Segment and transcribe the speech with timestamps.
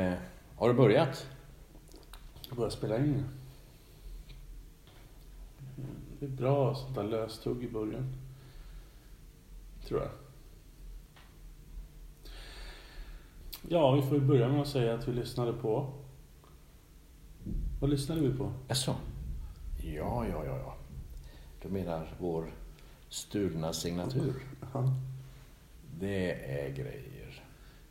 [0.00, 0.12] Eh,
[0.56, 1.26] har du börjat?
[2.48, 3.24] Jag börjar spela in.
[6.18, 8.14] Det är bra sånt där löstugg i början.
[9.86, 10.10] Tror jag.
[13.68, 15.92] Ja, vi får ju börja med att säga att vi lyssnade på...
[17.80, 18.52] Vad lyssnade vi på?
[18.68, 18.96] Jaså?
[19.84, 20.76] Ja, ja, ja, ja.
[21.62, 22.52] Du menar vår
[23.08, 24.34] stulna signatur?
[24.72, 24.94] Ja.
[25.98, 27.19] Det är grejer.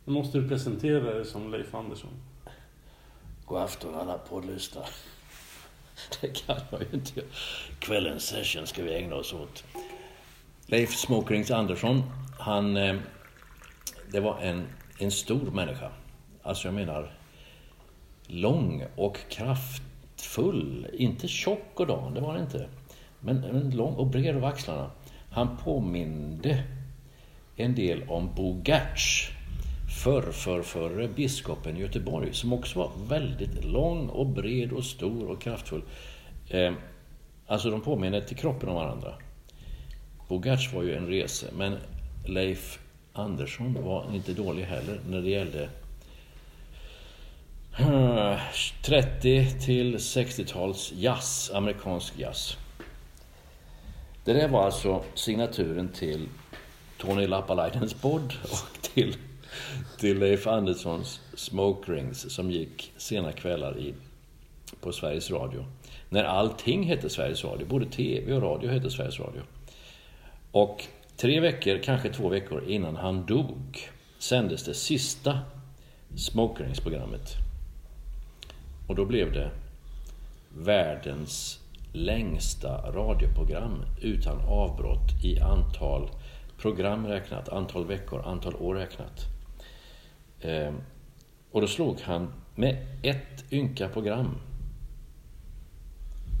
[0.04, 2.10] Nu måste du presentera dig som Leif Andersson.
[3.44, 4.86] God afton alla poddlyssnare.
[6.20, 7.28] Det kan jag ju inte göra.
[7.78, 9.64] Kvällens session ska vi ägna oss åt.
[10.66, 12.02] Leif Smokerings Andersson,
[12.38, 12.76] han...
[12.76, 12.96] Eh,
[14.12, 14.66] det var en,
[14.98, 15.90] en stor människa.
[16.42, 17.12] Alltså jag menar
[18.26, 20.86] lång och kraftfull.
[20.92, 22.68] Inte tjock och dan, det var han inte.
[23.20, 24.90] Men, men lång och bred över axlarna.
[25.30, 26.64] Han påminde
[27.56, 28.62] en del om Bo
[29.90, 32.34] Förr, för, förre biskopen i Göteborg.
[32.34, 35.82] Som också var väldigt lång och bred och stor och kraftfull.
[36.48, 36.72] Eh,
[37.46, 39.14] alltså de påminner till kroppen om varandra.
[40.28, 41.76] Bo Gertz var ju en rese, men
[42.26, 42.78] Leif
[43.12, 45.68] Andersson var inte dålig heller när det gällde
[48.82, 52.56] 30 till 60-tals jazz, amerikansk jazz.
[54.24, 56.28] Det där var alltså signaturen till
[56.98, 59.16] Tony Lappalainens podd och till,
[59.98, 63.94] till Leif Anderssons Smoke Rings som gick sena kvällar i,
[64.80, 65.64] på Sveriges Radio.
[66.08, 69.42] När allting hette Sveriges Radio, både TV och radio hette Sveriges Radio.
[70.52, 70.84] Och
[71.16, 75.38] tre veckor, kanske två veckor innan han dog sändes det sista
[76.16, 77.36] Smoke Rings-programmet.
[78.86, 79.50] Och då blev det
[80.54, 81.60] världens
[81.92, 86.10] längsta radioprogram utan avbrott i antal
[86.58, 89.26] program räknat, antal veckor, antal år räknat.
[90.40, 90.72] Eh,
[91.50, 94.38] och då slog han med ett ynka program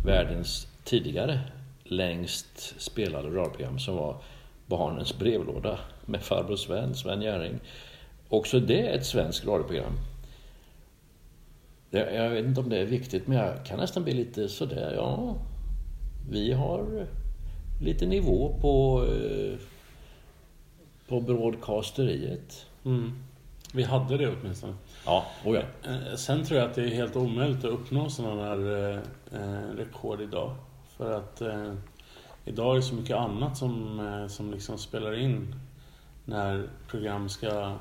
[0.04, 1.40] världens tidigare
[1.84, 4.22] längst spelade radioprogram som var
[4.66, 7.58] Barnens brevlåda med farbror Sven, Sven Jerring.
[8.28, 9.98] Också det är ett svenskt radioprogram.
[11.90, 15.36] Jag vet inte om det är viktigt, men jag kan nästan bli lite sådär, ja.
[16.30, 17.06] Vi har
[17.80, 19.58] lite nivå på, eh,
[21.08, 22.66] på broadcasteriet.
[22.84, 23.12] Mm.
[23.72, 24.74] Vi hade det åtminstone.
[25.06, 25.90] Ja, oh ja.
[25.90, 29.62] Eh, Sen tror jag att det är helt omöjligt att uppnå sådana där eh, eh,
[29.76, 30.54] rekord idag.
[30.96, 31.74] För att eh,
[32.44, 35.54] idag är det så mycket annat som, eh, som liksom spelar in
[36.24, 37.74] när program ska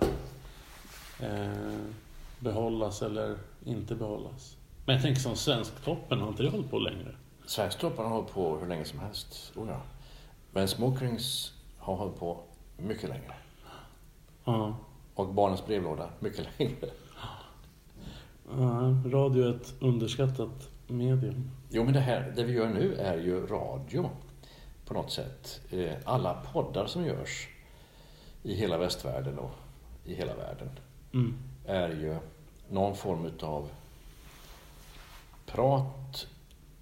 [1.20, 1.80] eh,
[2.40, 4.56] behållas eller inte behållas.
[4.86, 7.16] Men jag tänker som Svensktoppen, har inte det hållit på längre?
[7.46, 9.52] Sverigestopparna har hållit på hur länge som helst.
[9.56, 9.82] Oh ja.
[10.52, 12.38] Men Smokerings har hållit på
[12.78, 13.34] mycket längre.
[14.46, 14.76] Ja.
[15.20, 16.90] Och Barnens brevlåda mycket längre.
[19.12, 21.52] Radio är ett underskattat medium.
[21.70, 24.10] Jo, men det här, det vi gör nu är ju radio
[24.86, 25.62] på något sätt.
[25.72, 27.48] Eh, Alla poddar som görs
[28.44, 29.52] i hela västvärlden och
[30.06, 30.70] i hela världen
[31.14, 31.38] Mm.
[31.66, 32.16] är ju
[32.70, 33.70] någon form utav
[35.46, 36.28] prat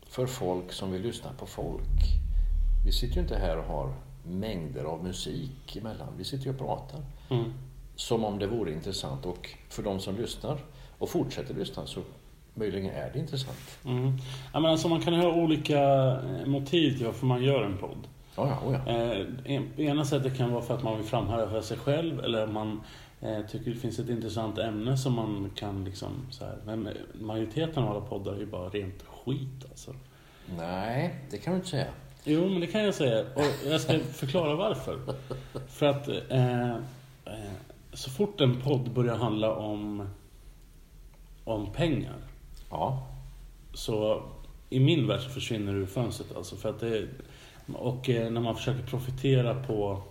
[0.07, 2.13] för folk som vill lyssna på folk.
[2.85, 3.93] Vi sitter ju inte här och har
[4.23, 6.07] mängder av musik emellan.
[6.17, 7.01] Vi sitter ju och pratar.
[7.29, 7.53] Mm.
[7.97, 10.57] Som om det vore intressant och för de som lyssnar
[10.97, 11.99] och fortsätter lyssna så
[12.53, 13.77] möjligen är det intressant.
[13.85, 14.17] Mm.
[14.53, 15.79] Ja, men alltså man kan ha olika
[16.11, 18.07] eh, motiv till varför man gör en podd.
[18.35, 18.91] Ja, ja, oh ja.
[18.93, 22.81] Eh, en- ena sättet kan vara för att man vill framhäva sig själv eller man
[23.21, 26.57] eh, tycker det finns ett intressant ämne som man kan liksom så här.
[26.65, 26.89] Men
[27.21, 29.93] majoriteten av alla poddar är ju bara rent skit alltså.
[30.57, 31.87] Nej, det kan du inte säga.
[32.23, 33.25] Jo, men det kan jag säga.
[33.35, 34.99] Och jag ska förklara varför.
[35.67, 36.75] För att eh, eh,
[37.97, 40.09] så fort en podd börjar handla om,
[41.43, 42.15] om pengar
[42.69, 43.07] Ja.
[43.73, 44.23] så
[44.69, 46.55] i min värld så försvinner det ur fönstret alltså.
[46.55, 47.07] För att det,
[47.73, 50.01] och eh, när man försöker profitera på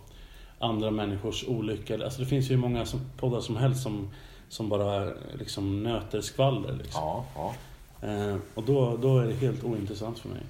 [0.58, 2.04] andra människors olycka.
[2.04, 4.10] Alltså det finns ju många som, poddar som helst som,
[4.48, 6.72] som bara liksom nöter skvaller.
[6.72, 7.02] Liksom.
[7.02, 7.54] Ja, ja.
[8.08, 10.42] Eh, och då, då är det helt ointressant för mig.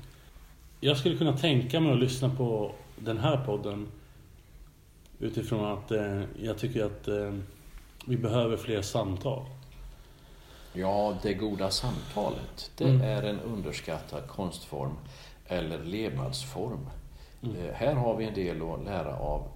[0.81, 3.87] Jag skulle kunna tänka mig att lyssna på den här podden
[5.19, 7.35] utifrån att eh, jag tycker att eh,
[8.07, 9.45] vi behöver fler samtal.
[10.73, 13.01] Ja, det goda samtalet, det Mm.
[13.03, 14.93] är en underskattad konstform
[15.47, 16.87] eller levnadsform.
[17.43, 17.57] Mm.
[17.57, 19.49] Eh, Här har vi en del att lära av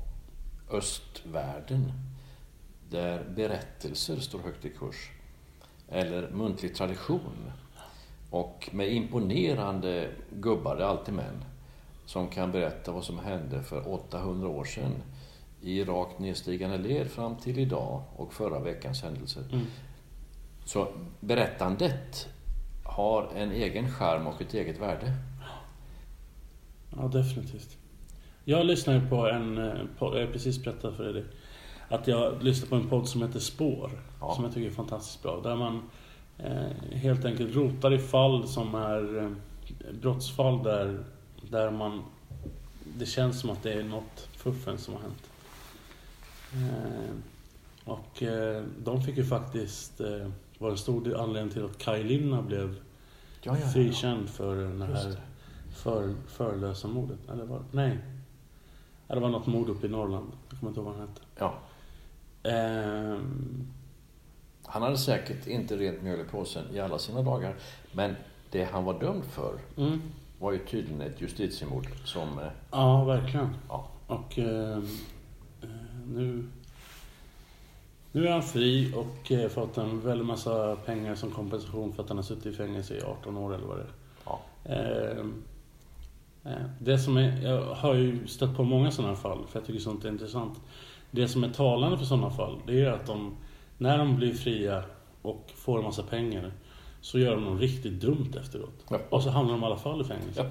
[0.72, 1.92] östvärlden,
[2.90, 5.10] där berättelser står högt i kurs,
[5.88, 7.52] eller muntlig tradition.
[8.30, 10.10] Och med imponerande
[10.40, 11.44] gubbar, det är alltid män,
[12.06, 14.92] som kan berätta vad som hände för 800 år sedan
[15.62, 19.42] i rakt nedstigande led fram till idag och förra veckans händelser.
[19.52, 19.66] Mm.
[20.64, 20.88] Så
[21.20, 22.28] berättandet
[22.84, 25.12] har en egen charm och ett eget värde.
[26.96, 27.76] Ja, definitivt.
[28.44, 31.24] Jag lyssnar ju på en eh, podd, jag precis berättat för dig
[31.88, 33.90] att jag lyssnar på en podd som heter Spår.
[34.20, 34.34] Ja.
[34.34, 35.40] Som jag tycker är fantastiskt bra.
[35.40, 35.82] Där man
[36.38, 39.30] eh, helt enkelt rotar i fall som är eh,
[40.00, 41.04] brottsfall där,
[41.50, 42.02] där man
[42.98, 45.29] det känns som att det är något fuffens som har hänt.
[46.54, 47.14] Eh,
[47.84, 52.42] och eh, de fick ju faktiskt eh, var en stor anledning till att Kaj Linna
[52.42, 52.76] blev
[53.42, 53.68] Ja, ja, ja.
[53.68, 55.16] frikänd för Just här
[55.74, 57.18] för, förlösa mordet.
[57.32, 57.98] Eller var Nej.
[59.06, 60.32] Det var något mord uppe i Norrland.
[60.50, 61.20] Jag kommer inte ihåg vad han hette.
[61.38, 61.54] Ja.
[62.50, 63.66] Ehm,
[64.64, 67.54] Han hade säkert inte rent mjöl i påsen i alla sina dagar.
[67.92, 68.16] Men
[68.50, 70.02] det han var dömd för mm.
[70.38, 72.40] var ju tydligen ett justitiemord som...
[72.70, 73.56] Ja, verkligen.
[73.68, 74.82] Ja, Och eh,
[76.14, 76.48] nu,
[78.12, 82.08] nu är han fri och eh, fått en väldig massa pengar som kompensation för att
[82.08, 83.90] han har suttit i fängelse i 18 år eller vad det är.
[84.24, 84.40] ja.
[84.64, 85.42] Ehm,
[86.44, 89.80] eh, Det som är, jag har ju stött på många sådana fall, för jag tycker
[89.80, 90.60] sånt är intressant.
[91.10, 93.36] Det som är talande för sådana fall, det är att de,
[93.78, 94.84] när de blir fria
[95.22, 96.52] och får en massa pengar,
[97.00, 98.84] så gör de något riktigt dumt efteråt.
[98.90, 98.98] Ja.
[99.10, 100.50] Och så hamnar de i alla fall i fängelse.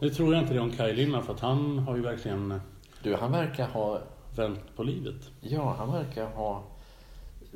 [0.00, 2.60] Det tror jag inte det om Kaj Linna, för att han har ju verkligen
[3.02, 4.00] Du, han verkar ha...
[4.36, 5.30] vänt på livet.
[5.40, 6.62] Ja, han verkar ha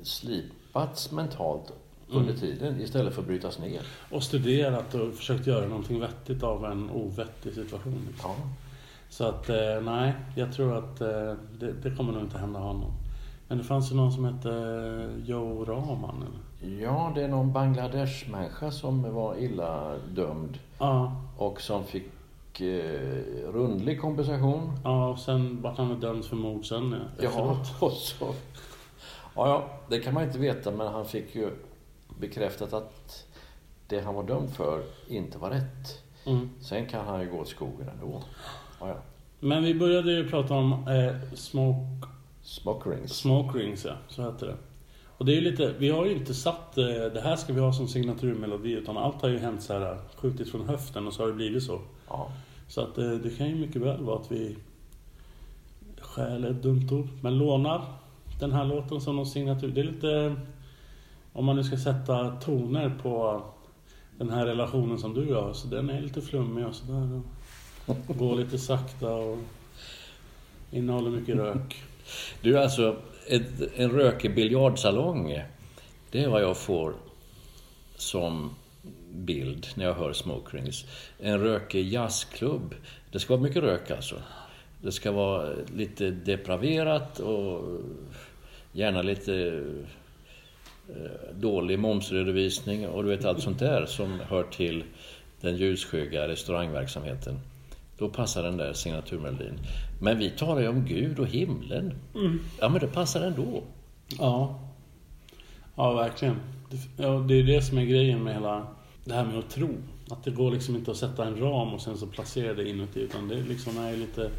[0.03, 1.73] slipats mentalt
[2.09, 2.41] under Mm.
[2.41, 3.81] tiden istället för att brytas ner.
[4.11, 8.03] Och studerat och försökt göra någonting vettigt av en ovettig situation.
[8.11, 8.31] Liksom.
[8.31, 8.49] Ja.
[9.09, 12.93] Så att, eh, nej, jag tror att eh, det, det kommer nog inte hända honom.
[13.49, 16.25] Men det fanns ju någon som hette eh, Joe Rahman.
[16.81, 22.05] Ja, det är någon Bangladesh-människa som var illa dömd Ja, och som fick
[22.63, 24.73] eh, rundlig kompensation.
[24.85, 27.75] ja, och sen vart han dömd för mord sen ja, Ja, efteråt.
[27.81, 28.35] och så...
[29.37, 31.51] Ja, ja, det kan man inte veta, men han fick ju
[32.21, 33.27] bekräftat att
[33.89, 36.03] det han var dömd för inte var rätt.
[36.27, 36.51] Mm.
[36.61, 38.23] Sen kan han ju gå åt skogen ändå.
[38.81, 38.97] Ja, ja.
[39.41, 42.07] Men vi började ju prata om eh, smoke,
[42.43, 43.13] Smoke rings.
[43.13, 44.57] smoke rings, ja, så heter det.
[45.19, 47.61] Och det är ju lite, vi har ju inte satt, eh, det här ska vi
[47.61, 51.23] ha som signaturmelodi, utan allt har ju hänt så här, skjutit från höften och så
[51.23, 51.81] har det blivit så.
[52.09, 52.33] Ja.
[52.69, 54.57] Så att eh, det kan ju mycket väl vara att vi
[56.01, 57.85] stjäl ett dumt ord, men lånar
[58.41, 59.69] den här låten som någon signatur.
[59.69, 60.37] Det är lite,
[61.33, 63.43] om man nu ska sätta toner på
[64.19, 67.21] den här relationen som du har, så den är lite flummig och sådär.
[68.19, 69.39] Går lite sakta och
[70.71, 71.83] innehåller mycket rök.
[72.43, 73.45] Du, alltså, ett,
[73.77, 75.43] en rökig biljardsalong,
[76.11, 76.95] det är vad jag får
[77.97, 78.55] som
[79.15, 80.85] bild när jag hör smoke rings.
[81.19, 82.75] En rökig jazzklubb,
[83.13, 84.17] det ska vara mycket rök alltså.
[84.83, 87.81] Det ska vara lite depraverat och
[88.73, 89.65] gärna lite
[90.89, 94.85] eh, dålig momsredovisning och du vet allt sånt där som hör till
[95.41, 97.41] den ljusskygga restaurangverksamheten.
[97.99, 99.59] Då passar den där signaturmelodin.
[100.05, 101.95] Men vi talar ju om Gud och himlen.
[102.61, 103.63] Ja, men det passar ändå.
[104.19, 104.61] Ja.
[105.75, 106.37] Ja, verkligen.
[106.97, 108.67] Ja, det är det som är grejen med hela
[109.05, 109.69] det här med att tro.
[110.11, 113.01] Att det går liksom inte att sätta en ram och sen så placera det inuti.
[113.01, 114.31] Utan det liksom är lite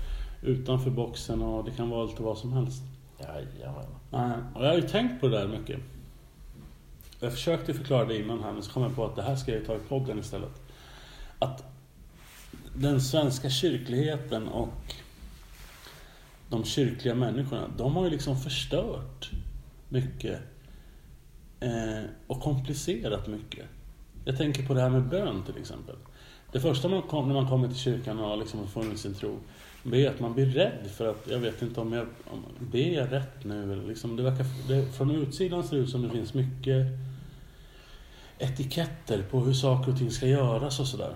[0.41, 2.83] utanför boxen och det kan vara lite vad som helst.
[3.19, 4.43] Jajamän.
[4.55, 5.79] Och jag har ju tänkt på det där mycket.
[7.19, 9.51] Jag försökte förklara det innan här, men så kom jag på att det här ska
[9.51, 10.61] jag ta i podden istället.
[11.39, 11.63] Att
[12.75, 14.69] den svenska kyrkligheten och
[16.49, 19.31] de kyrkliga människorna, de har ju liksom förstört
[19.89, 20.39] mycket.
[21.59, 23.65] Eh, och komplicerat mycket.
[24.25, 25.95] Jag tänker på det här med bön till exempel.
[26.51, 29.37] det första man kom, när man kommer till kyrkan och har liksom funnit sin tro,
[29.83, 32.93] det är att man blir rädd för att, jag vet inte om jag, om, ber
[32.93, 33.73] jag rätt nu?
[33.73, 36.87] Eller liksom, det verkar, det, från utsidan ser det ut som det finns mycket
[38.39, 41.13] etiketter på hur saker och ting ska göras och sådär.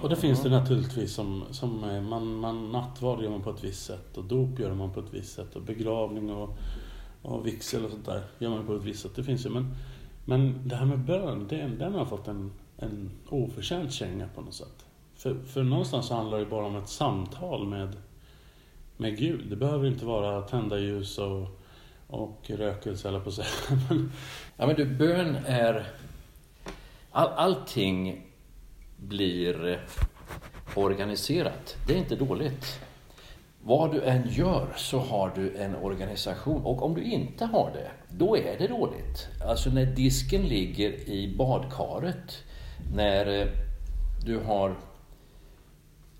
[0.00, 1.80] Och det finns det naturligtvis som, som
[2.10, 5.14] man, man, nattvard gör man på ett visst sätt och dop gör man på ett
[5.14, 6.58] visst sätt och begravning och,
[7.22, 9.16] och vigsel och sånt där gör man på ett visst sätt.
[9.16, 9.74] Det finns ju men,
[10.24, 14.54] men det här med bön, det, den har fått en, en oförtjänt känga på något
[14.54, 14.86] sätt.
[15.14, 17.96] För, för någonstans så handlar det bara om ett samtal med,
[18.96, 19.46] med Gud.
[19.50, 21.60] Det behöver inte vara tända ljus och,
[22.06, 23.46] och rökelse eller på att säga.
[24.56, 25.86] ja men du, bön är...
[27.10, 28.25] All, allting
[28.96, 29.80] blir
[30.74, 31.76] organiserat.
[31.86, 32.80] Det är inte dåligt.
[33.62, 37.90] Vad du än gör så har du en organisation och om du inte har det,
[38.16, 39.28] då är det dåligt.
[39.44, 42.44] Alltså när disken ligger i badkaret,
[42.94, 43.46] när eh,
[44.24, 44.76] du har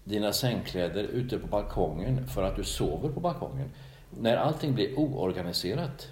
[0.04, 3.70] dina sängkläder ute på balkongen för att du sover på balkongen.
[4.10, 6.08] När allting blir oorganiserat,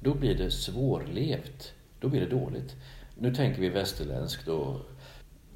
[0.00, 1.72] då blir det svårlevt.
[2.00, 2.76] Då blir det dåligt.
[3.18, 4.80] Nu tänker vi västerländskt och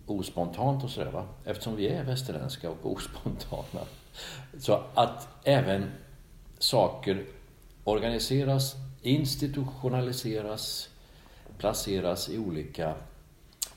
[0.07, 1.27] ospontant och sådär va.
[1.45, 3.87] Eftersom vi är västerländska och ospontana.
[4.59, 5.91] Så att även
[6.59, 7.25] saker
[7.85, 10.89] organiseras, institutionaliseras,
[11.59, 12.95] placeras i olika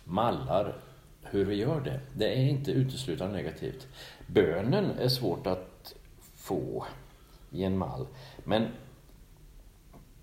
[0.03, 0.75] mallar
[1.23, 1.99] hur vi gör det.
[2.13, 3.87] Det är inte uteslutande negativt.
[4.27, 5.95] Bönen är svårt att
[6.35, 6.85] få
[7.51, 8.07] i en mall.
[8.43, 8.67] Men,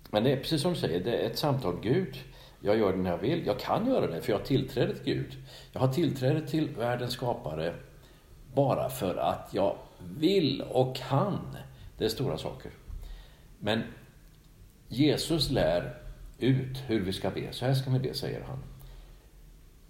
[0.09, 1.77] men det är precis som du säger, det är ett samtal.
[1.81, 2.17] Gud,
[2.61, 3.45] jag gör det när jag vill.
[3.45, 5.37] Jag kan göra det för jag har tillträde till Gud.
[5.71, 7.73] Jag har tillträde till världens skapare
[8.53, 11.57] bara för att jag vill och kan.
[11.97, 12.71] Det är stora saker.
[13.59, 13.83] Men
[14.87, 15.97] Jesus lär
[16.39, 17.51] ut hur vi ska be.
[17.51, 18.63] Så här ska vi be, säger han.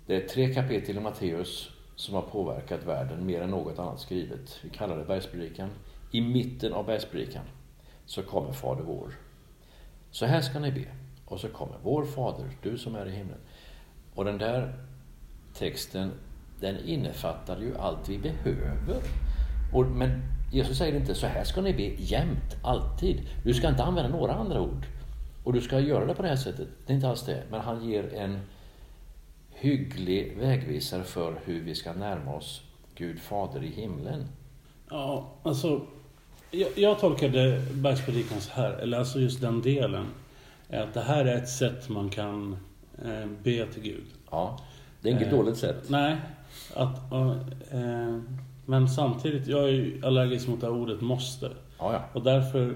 [0.05, 4.59] Det är tre kapitel i Matteus som har påverkat världen mer än något annat skrivet.
[4.61, 5.69] Vi kallar det bergspredikan.
[6.11, 7.43] I mitten av bergspredikan
[8.05, 9.13] så kommer Fader vår.
[10.11, 10.85] Så här ska ni be.
[11.27, 13.37] Och så kommer Vår Fader, du som är i himlen.
[14.15, 14.73] Och den där
[15.53, 16.11] texten,
[16.59, 19.01] den innefattar ju allt vi behöver.
[19.73, 23.21] Och, men Jesus säger inte så här ska ni be jämt, alltid.
[23.43, 24.85] Du ska inte använda några andra ord.
[25.43, 26.67] Och du ska göra det på det här sättet.
[26.85, 27.43] Det är inte alls det.
[27.51, 28.39] Men han ger en
[29.49, 32.61] hygglig vägvisare för hur vi ska närma oss
[32.95, 34.27] Gud Fader i himlen.
[34.89, 35.81] Ja, alltså
[36.51, 40.05] jag, jag tolkade bergspredikan så här, eller alltså just den delen
[40.69, 42.57] är att det här är ett sätt man kan
[43.05, 44.05] eh, be till Gud.
[44.31, 44.59] Ja,
[45.01, 45.89] det är inget eh, dåligt sätt.
[45.89, 46.17] Nej,
[46.73, 47.11] att,
[47.71, 48.19] eh,
[48.65, 51.45] men samtidigt, jag är ju allergisk mot det här ordet måste.
[51.79, 52.03] Ja, ja.
[52.13, 52.75] Och därför,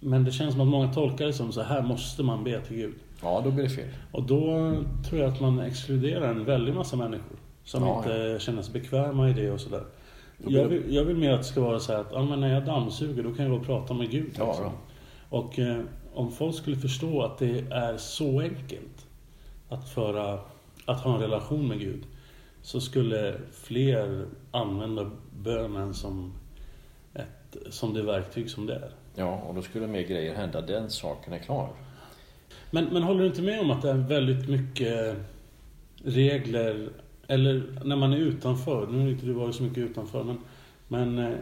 [0.00, 2.76] men det känns som att många tolkar det som så här måste man be till
[2.76, 2.94] Gud.
[3.22, 3.88] Ja, då blir det fel.
[4.12, 4.74] Och då
[5.08, 8.38] tror jag att man exkluderar en väldig massa människor som ja, inte ja.
[8.38, 9.82] känner sig bekväma i det och sådär.
[10.46, 12.54] Jag vill, jag vill mer att det ska vara så här att ja, men när
[12.54, 14.24] jag dammsuger då kan jag gå och prata med Gud.
[14.24, 14.46] Liksom.
[14.46, 14.72] Ja,
[15.28, 15.80] och eh,
[16.14, 19.06] om folk skulle förstå att det är så enkelt
[19.68, 20.40] att, föra,
[20.84, 22.04] att ha en relation med Gud
[22.62, 26.32] så skulle fler använda bönen som,
[27.14, 28.90] ett, som det verktyg som det är.
[29.14, 30.60] Ja, och då skulle mer grejer hända.
[30.60, 31.68] Den saken är klar.
[32.70, 35.16] Men, men håller du inte med om att det är väldigt mycket
[36.04, 36.88] regler,
[37.26, 40.38] eller när man är utanför, nu har inte du varit så mycket utanför, men,
[40.88, 41.38] men eh,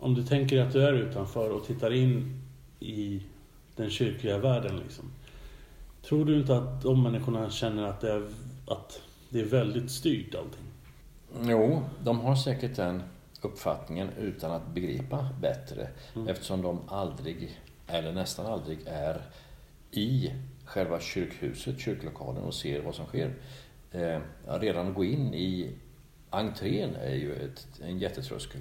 [0.00, 2.42] om du tänker att du är utanför och tittar in
[2.80, 3.22] i
[3.76, 5.12] den kyrkliga världen liksom.
[6.02, 8.28] Tror du inte att de människorna känner att det är,
[8.66, 10.64] att det är väldigt styrt allting?
[11.42, 13.02] Jo, de har säkert den
[13.40, 15.88] uppfattningen utan att begripa bättre.
[16.14, 16.28] Mm.
[16.28, 19.22] Eftersom de aldrig, eller nästan aldrig, är
[19.90, 20.32] i
[20.64, 23.34] själva kyrkhuset, kyrklokalen och ser vad som sker.
[23.92, 25.70] Eh, redan att gå in i
[26.30, 28.60] entrén är ju ett, en jättetröskel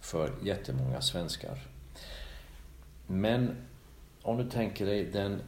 [0.00, 1.58] för jättemånga svenskar.
[3.06, 3.56] Men
[4.22, 5.42] om du tänker dig den...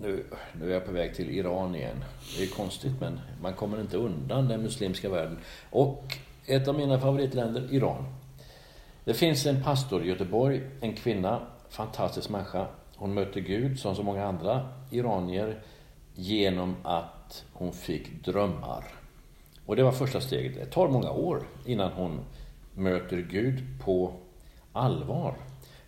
[0.00, 0.24] Nu,
[0.60, 2.04] nu är jag på väg till Iran igen.
[2.36, 5.38] Det är konstigt men man kommer inte undan den muslimska världen.
[5.70, 6.04] Och
[6.46, 8.04] ett av mina favoritländer, Iran.
[9.04, 12.66] Det finns en pastor i Göteborg, en kvinna, fantastisk människa.
[12.96, 15.62] Hon mötte Gud, som så många andra iranier,
[16.14, 18.84] genom att hon fick drömmar.
[19.66, 20.54] Och det var första steget.
[20.54, 22.20] Det tar många år innan hon
[22.74, 24.12] möter Gud på
[24.72, 25.34] allvar.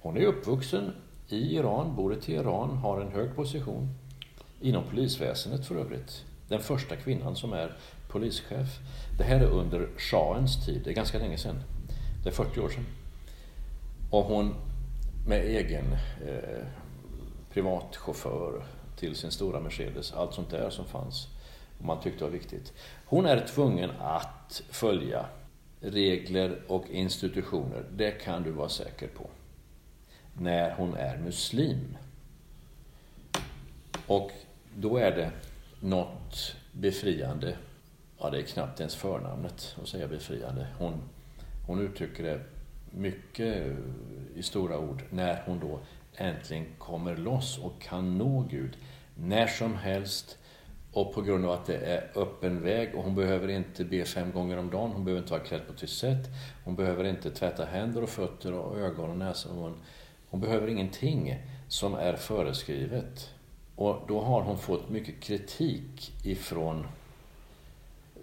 [0.01, 0.93] Hon är uppvuxen
[1.29, 3.89] i Iran, bor i Teheran, har en hög position.
[4.61, 6.25] Inom polisväsendet för övrigt.
[6.49, 7.77] Den första kvinnan som är
[8.09, 8.79] polischef.
[9.19, 11.63] Det här är under shahens tid, det är ganska länge sedan.
[12.23, 12.87] Det är 40 år sedan.
[14.11, 14.55] Och hon
[15.29, 15.93] med egen
[16.27, 16.67] eh,
[17.53, 18.65] privatchaufför
[18.97, 21.29] till sin stora Mercedes, allt sånt där som fanns.
[21.79, 22.73] Och man tyckte var viktigt.
[23.07, 25.27] Hon är tvungen att följa
[25.81, 27.85] regler och institutioner.
[27.97, 29.31] Det kan du vara säker på.
[30.39, 31.97] När hon är muslim.
[34.07, 34.31] Och
[34.77, 35.31] då är det
[35.81, 37.57] något befriande.
[38.19, 40.67] Ja, det är knappt ens förnamnet att säga befriande.
[40.79, 41.03] Hon,
[41.67, 42.41] hon uttrycker det
[42.91, 43.67] mycket
[44.35, 45.81] i stora ord när hon då
[46.17, 48.77] äntligen kommer loss och kan nå Gud
[49.15, 50.39] när som helst
[50.93, 54.33] och på grund av att det är öppen väg och hon behöver inte be fem
[54.33, 56.29] gånger om dagen, hon behöver inte vara klädd på ett visst sätt,
[56.65, 59.49] hon behöver inte tvätta händer och fötter och ögon och näsa.
[59.53, 59.75] Hon,
[60.31, 63.31] hon behöver ingenting som är föreskrivet.
[63.77, 66.87] Och då har hon fått mycket kritik ifrån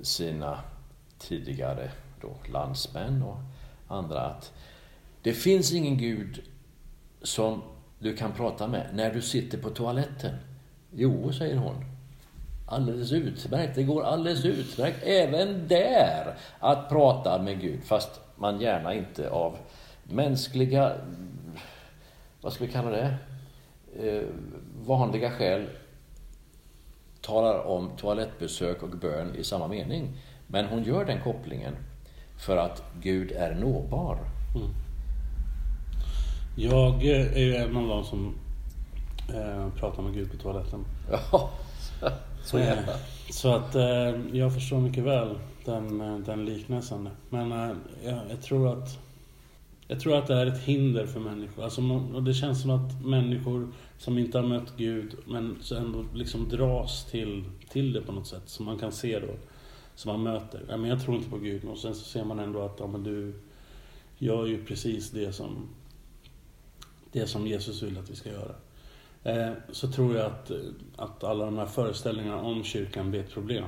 [0.01, 0.59] sina
[1.17, 1.91] tidigare
[2.21, 3.37] då landsmän och
[3.87, 4.53] andra att
[5.21, 6.41] det finns ingen Gud
[7.21, 7.61] som
[7.99, 10.35] du kan prata med när du sitter på toaletten.
[10.91, 11.85] Jo, säger hon.
[12.67, 13.75] Alldeles utmärkt.
[13.75, 17.83] Det går alldeles utmärkt även där att prata med Gud.
[17.83, 19.57] Fast man gärna inte av
[20.03, 20.95] mänskliga,
[22.43, 23.15] vad ska vi kalla det,
[23.99, 24.27] eh,
[24.85, 25.65] vanliga skäl
[27.21, 30.17] talar om toalettbesök och bön i samma mening.
[30.47, 31.75] Men hon gör den kopplingen
[32.37, 34.17] för att Gud är nåbar.
[34.55, 34.69] Mm.
[36.55, 38.35] Jag är ju en av de som
[39.29, 40.85] eh, pratar med Gud på toaletten.
[41.11, 41.49] Ja,
[42.43, 42.81] så gärna.
[42.81, 42.97] Eh,
[43.29, 47.09] så att eh, jag förstår mycket väl den, eh, den liknelsen.
[47.29, 48.99] Men eh, jag, jag, tror att
[49.87, 51.63] jag tror att det är ett hinder för människor.
[51.63, 51.81] Alltså,
[52.13, 57.05] och det känns som att människor som inte har mött Gud men ändå liksom dras
[57.05, 58.43] till, till det på något sätt.
[58.45, 59.33] Som man kan se då.
[59.95, 60.61] Som man möter.
[60.69, 61.65] Ja, men jag tror inte på Gud.
[61.65, 63.33] Och sen så ser man ändå att ja, men du
[64.17, 65.69] gör ju precis det som
[67.11, 68.55] det som Jesus vill att vi ska göra.
[69.23, 70.51] Eh, så tror jag att,
[70.95, 73.65] att alla de här föreställningarna om kyrkan blir ett problem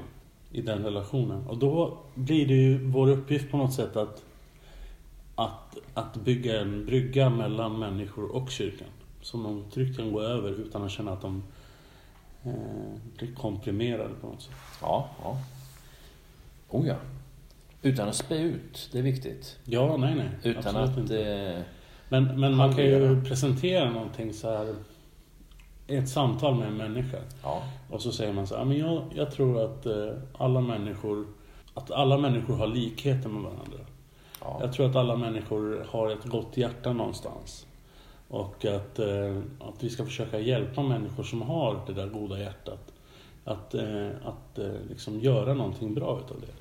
[0.52, 1.48] i den relationen.
[1.48, 4.25] Och då blir det ju vår uppgift på något sätt att,
[5.36, 8.88] att, att bygga en brygga mellan människor och kyrkan.
[9.22, 11.44] Som de tryggt kan gå över utan att känna att de
[12.44, 12.54] eh,
[13.18, 14.56] blir komprimerade på något sätt.
[14.82, 15.38] Ja, ja.
[16.70, 16.96] Oh ja.
[17.82, 19.60] Utan att spä ut, det är viktigt.
[19.64, 20.30] Ja, nej, nej.
[20.44, 20.98] Utan att...
[20.98, 21.66] Inte.
[22.10, 24.76] Men, men man kan ju presentera någonting så här
[25.88, 27.18] i ett samtal med en människa.
[27.44, 27.64] Ja.
[27.90, 31.26] Och så säger man så här, men jag, jag tror att eh, alla människor
[31.76, 33.78] att alla människor har likheter med varandra.
[34.46, 34.58] Ja.
[34.62, 37.68] Jag tror att alla människor har ett gott hjärta någonstans.
[38.28, 42.94] Och att, eh, att vi ska försöka hjälpa människor som har det där goda hjärtat.
[43.46, 46.54] Att, eh, att liksom göra någonting bra utav det.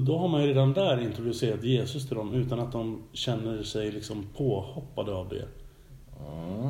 [0.00, 3.92] Då har man ju redan där introducerat Jesus till dem utan att de känner sig
[3.92, 5.48] liksom påhoppade av det.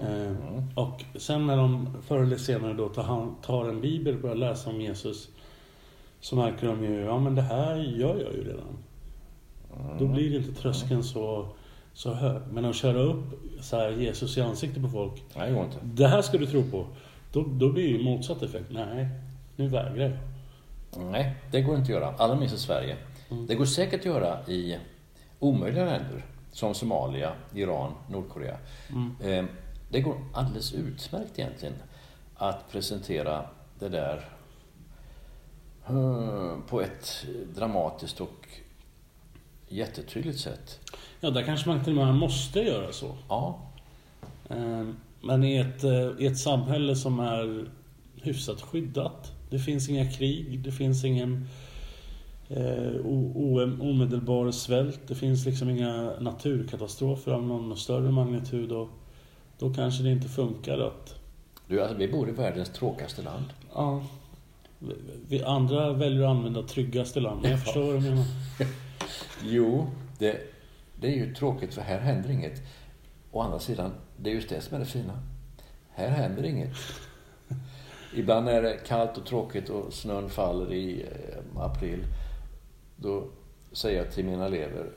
[0.02, 0.36] Mm.
[0.74, 2.88] Och sen när de förr eller senare då
[3.42, 5.28] tar en bibel och börjar läsa om Jesus
[6.20, 8.78] så märker de ju, ja men det här gör jag ju redan.
[9.80, 9.98] Mm.
[9.98, 11.46] Då blir inte tröskeln så,
[11.92, 12.42] så hög.
[12.52, 13.24] Men att köra upp
[13.60, 15.22] så här Jesus i ansiktet på folk.
[15.36, 15.76] Nej, inte.
[15.82, 16.86] Det här ska du tro på.
[17.32, 18.66] Då, då blir det ju motsatt effekt.
[18.70, 19.08] Nej,
[19.56, 20.18] nu vägrar jag.
[21.10, 22.14] Nej, det går inte att göra.
[22.18, 22.96] Allra minst i Sverige.
[23.30, 23.46] Mm.
[23.46, 24.78] Det går säkert att göra i
[25.38, 28.56] omöjliga länder som Somalia, Iran, Nordkorea.
[28.90, 29.16] Mm.
[29.20, 29.50] Eh,
[29.90, 31.74] det går alldeles utmärkt egentligen
[32.34, 33.44] att presentera
[33.78, 34.28] det där
[35.86, 38.48] eh, på ett dramatiskt och
[39.72, 40.80] jättetydligt sätt.
[41.20, 43.14] Ja, där kanske man till och med måste göra så.
[43.28, 43.58] Ja.
[44.48, 44.86] Eh,
[45.20, 45.84] men i ett,
[46.18, 47.68] i ett samhälle som är
[48.22, 49.32] hyfsat skyddat.
[49.50, 51.48] Det finns inga krig, det finns ingen
[52.48, 53.06] eh,
[53.80, 55.00] omedelbar svält.
[55.06, 58.72] Det finns liksom inga naturkatastrofer av någon större magnitud.
[58.72, 58.88] Och
[59.58, 61.14] då kanske det inte funkar att...
[61.68, 63.44] Du, alltså, vi bor i världens tråkigaste land.
[63.74, 64.02] Ja.
[65.28, 67.46] Vi andra väljer att använda tryggaste land.
[67.46, 68.24] Jag förstår vad du menar.
[69.44, 69.86] jo,
[70.18, 70.40] det,
[70.96, 72.62] det är ju tråkigt för här händer inget.
[73.30, 75.22] Å andra sidan, det är just det som är det fina.
[75.90, 76.76] Här händer inget.
[78.14, 82.04] Ibland är det kallt och tråkigt och snön faller i eh, april.
[82.96, 83.28] Då
[83.72, 84.90] säger jag till mina elever,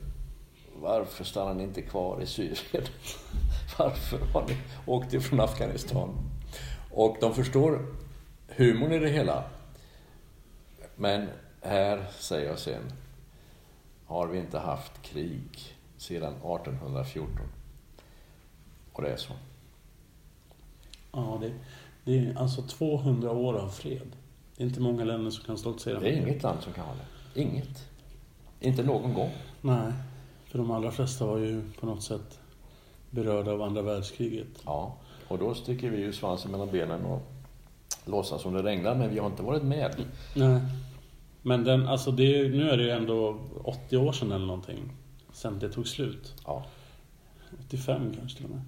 [0.76, 2.56] varför stannar ni inte kvar i Syrien?
[3.78, 6.10] varför har ni åkt ifrån Afghanistan?
[6.92, 7.86] Och de förstår
[8.48, 9.44] humorn i det hela.
[10.96, 11.28] Men
[11.62, 12.82] här, säger jag sen,
[14.06, 17.30] har vi inte haft krig sedan 1814.
[18.94, 19.34] Och det är så.
[21.12, 21.52] Ja, det,
[22.04, 24.16] det är alltså 200 år av fred.
[24.58, 26.18] Det är inte många länder som kan stoltsera med det.
[26.18, 27.42] är inget land som kan ha det.
[27.42, 27.88] Inget.
[28.60, 29.32] Inte någon gång.
[29.62, 29.94] Nej,
[30.46, 32.40] för de allra flesta var ju på något sätt
[33.10, 34.48] berörda av andra världskriget.
[34.66, 34.96] Ja,
[35.28, 37.22] och då sticker vi ju svansen mellan benen och
[38.06, 40.06] låtsas som det regnar, men vi har inte varit med.
[40.36, 40.62] Nej.
[41.46, 44.92] Men den, alltså det, nu är det ju ändå 80 år sedan eller någonting.
[45.34, 46.34] Sen det tog slut.
[46.46, 46.66] Ja.
[47.60, 48.62] 85 kanske till och med.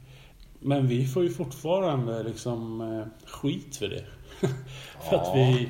[0.59, 4.03] Men vi får ju fortfarande liksom eh, skit för det.
[5.09, 5.69] för att vi...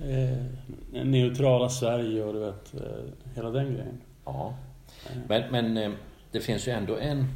[0.00, 4.00] Eh, neutrala Sverige och du vet, eh, hela den grejen.
[4.24, 4.54] ja.
[5.28, 5.92] Men, men eh,
[6.30, 7.26] det finns ju ändå en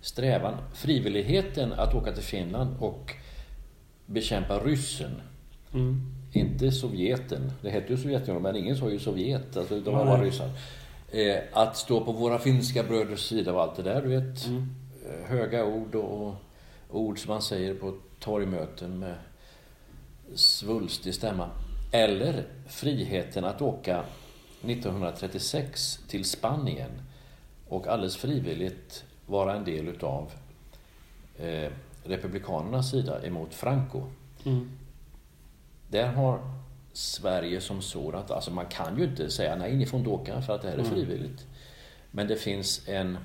[0.00, 0.54] strävan.
[0.74, 3.14] Frivilligheten att åka till Finland och
[4.06, 5.20] bekämpa ryssen.
[5.72, 6.13] Mm.
[6.34, 7.52] Inte Sovjeten.
[7.62, 9.56] Det hette ju Sovjetunionen, men ingen sa ju Sovjet.
[9.56, 10.50] Alltså, de var bara ryssar.
[11.10, 14.46] Eh, att stå på våra finska bröders sida och allt det där, du vet.
[14.46, 14.74] Mm.
[15.06, 16.28] Eh, Höga ord och,
[16.88, 19.14] och ord som man säger på torgmöten med
[20.34, 21.50] svulstig stämma.
[21.92, 24.04] Eller friheten att åka
[24.62, 26.90] 1936 till Spanien
[27.68, 30.32] och alldeles frivilligt vara en del utav
[31.38, 31.70] eh,
[32.04, 34.02] Republikanernas sida emot Franco.
[34.44, 34.70] Mm.
[35.88, 36.40] Där har
[36.92, 40.54] Sverige som sådant, alltså man kan ju inte säga nej, ni får inte åka för
[40.54, 40.90] att det här är Mm.
[40.94, 41.46] frivilligt.
[42.10, 43.18] Men det finns en,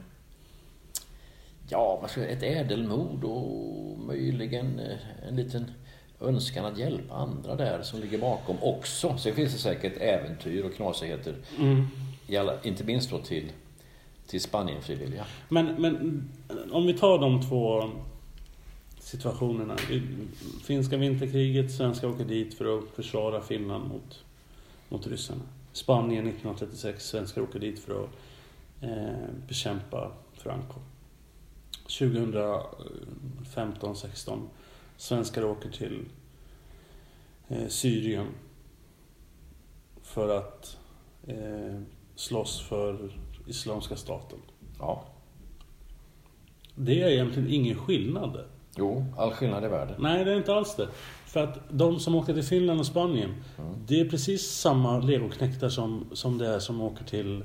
[1.69, 5.71] ja, vad ska jag, ett ädelmod och möjligen eh, en liten
[6.21, 9.17] önskan att hjälpa andra där som ligger bakom också.
[9.17, 11.87] Sen finns det säkert äventyr och knasigheter, Mm.
[12.39, 13.51] alla, inte minst då till,
[14.27, 15.25] till Spanienfrivilliga.
[15.49, 16.23] Men, men
[16.71, 17.89] om vi tar de två
[19.09, 19.77] situationerna.
[20.63, 24.25] Finska vinterkriget, svenskar åker dit för att försvara Finland mot,
[24.89, 25.41] mot ryssarna.
[25.71, 28.09] Spanien 1936, svenskar åker dit för att
[28.81, 30.79] eh, bekämpa Franco.
[31.87, 34.39] 2015-16,
[34.97, 36.05] svenskar åker till
[37.47, 38.27] eh, Syrien
[40.01, 40.77] för att
[41.27, 41.81] eh,
[42.15, 43.11] slåss för
[43.47, 44.39] Islamiska staten.
[44.79, 45.05] Ja,
[46.75, 48.45] Det är egentligen ingen skillnad.
[48.77, 49.95] Jo, all skillnad i världen.
[49.99, 50.87] Nej, det är inte alls det.
[51.25, 53.33] För att de som åker till Finland och Spanien,
[53.85, 57.43] det är precis samma legoknektar som, som det är som åker till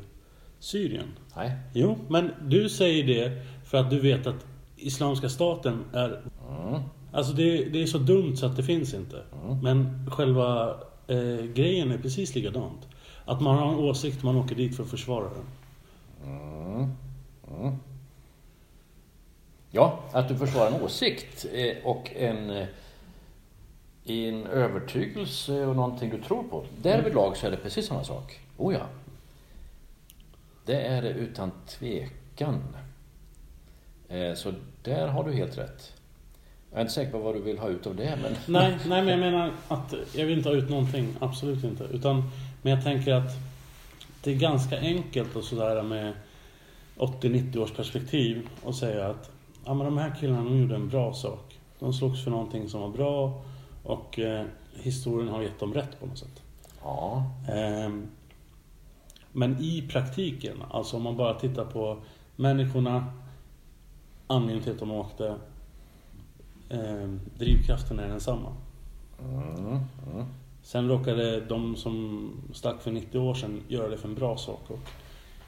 [0.58, 1.08] Syrien.
[1.36, 6.20] Nej, Jo, men du säger det för att du vet att Islamiska staten är...
[7.12, 9.22] Alltså det, det är så dumt så att det finns inte.
[9.62, 10.70] Men själva
[11.06, 12.88] eh, grejen är precis likadant.
[13.24, 15.46] Att man har en åsikt, man åker dit för att försvara den.
[19.76, 22.66] Ja, att du försvarar en åsikt eh, och en, eh,
[24.04, 26.64] en övertygelse och någonting du tror på.
[26.82, 28.40] Därvidlag så är det precis samma sak.
[28.56, 28.86] Oh ja.
[30.64, 32.76] Det är det utan tvekan.
[34.08, 35.92] Eh, så där har du helt rätt.
[36.70, 38.32] Jag är inte säker på vad du vill ha ut av det, men...
[38.46, 41.16] Nej, nej, men jag menar att jag vill inte ha ut någonting.
[41.20, 41.84] Absolut inte.
[41.84, 42.30] Utan,
[42.62, 43.32] men jag tänker att
[44.22, 46.12] det är ganska enkelt och sådär med
[46.96, 49.33] 80-90 års perspektiv och säga att
[49.64, 51.60] ja, men de här killarna de gjorde en bra sak.
[51.78, 53.42] De slogs för någonting som var bra
[53.82, 56.42] och eh, historien har gett dem rätt på något sätt.
[56.82, 58.08] Ja, Ehm,
[59.32, 61.98] Men i praktiken, alltså om man bara tittar på
[62.36, 63.04] människorna,
[64.26, 65.34] anledningen till att de åkte,
[66.70, 68.48] ehm, drivkraften är densamma.
[70.62, 74.70] Sen råkade de som stack för 90 år sedan göra det för en bra sak
[74.70, 74.78] och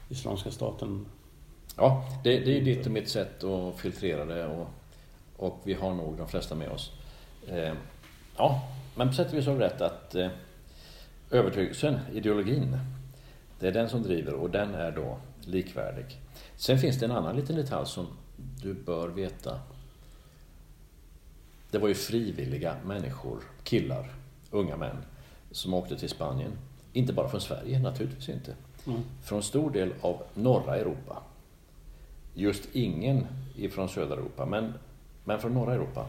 [0.09, 1.05] Islamiska staten...
[1.77, 4.67] ja det, det är ditt och mitt sätt att filtrera det och,
[5.37, 6.91] och vi har nog de flesta med oss.
[7.47, 7.73] Eh,
[8.37, 8.61] Ja,
[8.95, 10.29] men på sätt och vis har du rätt att eh,
[11.31, 12.77] övertygelsen, ideologin,
[13.59, 16.05] det är den som driver och den är då likvärdig.
[16.55, 19.59] Sen finns det en annan liten detalj som du bör veta.
[21.71, 24.11] Det var ju frivilliga människor, killar,
[24.51, 24.97] unga män,
[25.51, 26.51] som åkte till Spanien.
[26.93, 28.55] Inte bara från Sverige, naturligtvis inte.
[29.23, 31.23] Från stor del av norra Europa.
[32.39, 34.73] Just ingen ifrån södra Europa, men,
[35.23, 36.05] men från norra Europa.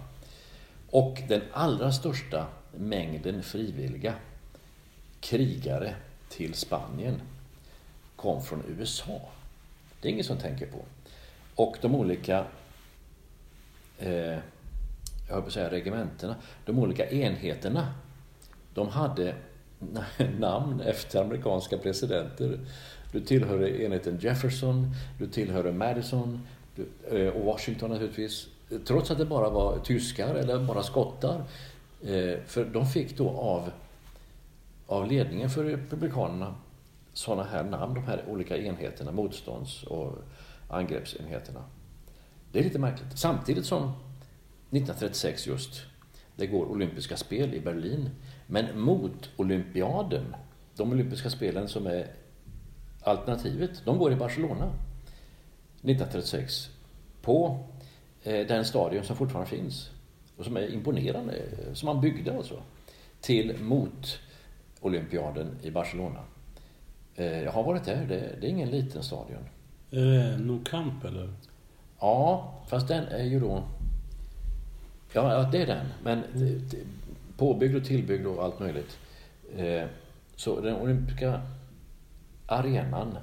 [0.91, 4.15] Och den allra största mängden frivilliga
[5.21, 5.95] krigare
[6.29, 7.21] till Spanien
[8.17, 9.21] kom från USA.
[10.01, 10.79] Det är ingen som tänker på.
[11.55, 12.45] Och de olika,
[13.99, 14.39] eh,
[15.29, 17.95] jag höll på att säga regementena, de olika enheterna,
[18.75, 19.35] de hade
[20.39, 22.59] namn efter amerikanska presidenter.
[23.13, 28.47] Du tillhörde enheten Jefferson, du tillhörde Madison du, eh, och Washington naturligtvis.
[28.87, 31.45] Trots att det bara var tyskar eller bara skottar.
[32.03, 33.71] Eh, för de fick då av,
[34.87, 36.55] av ledningen för Republikanerna
[37.13, 40.13] sådana här namn, de här olika enheterna, motstånds och
[40.69, 41.65] angreppsenheterna.
[42.53, 43.19] Det är lite märkligt.
[43.19, 45.83] Samtidigt som 1936 just,
[46.37, 48.11] det går olympiska spel i Berlin.
[48.47, 50.37] Men mot olympiaden,
[50.77, 52.07] de olympiska spelen som är
[53.03, 54.73] alternativet, de går i Barcelona
[55.83, 56.71] 1936.
[57.23, 57.65] På
[58.23, 59.91] eh, den stadion som fortfarande finns
[60.37, 61.35] och som är imponerande,
[61.73, 62.63] som man byggde alltså.
[63.21, 64.19] till mot
[64.81, 66.21] olympiaden i Barcelona.
[67.15, 69.43] Eh, jag har varit där, det, är ingen liten stadion.
[69.91, 71.33] Är det Nou Camp eller?
[72.01, 73.63] Ja, fast den är ju då...
[75.13, 75.87] Ja, det är den.
[76.03, 76.23] Men
[77.37, 78.99] påbyggd och tillbyggd och allt möjligt.
[79.57, 79.85] Eh,
[80.37, 81.41] Så den olympiska
[82.49, 83.19] arenan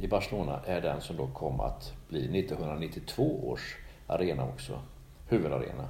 [0.00, 4.80] i Barcelona är den som då kom att bli 1992 års arena också.
[5.28, 5.88] Huvudarena.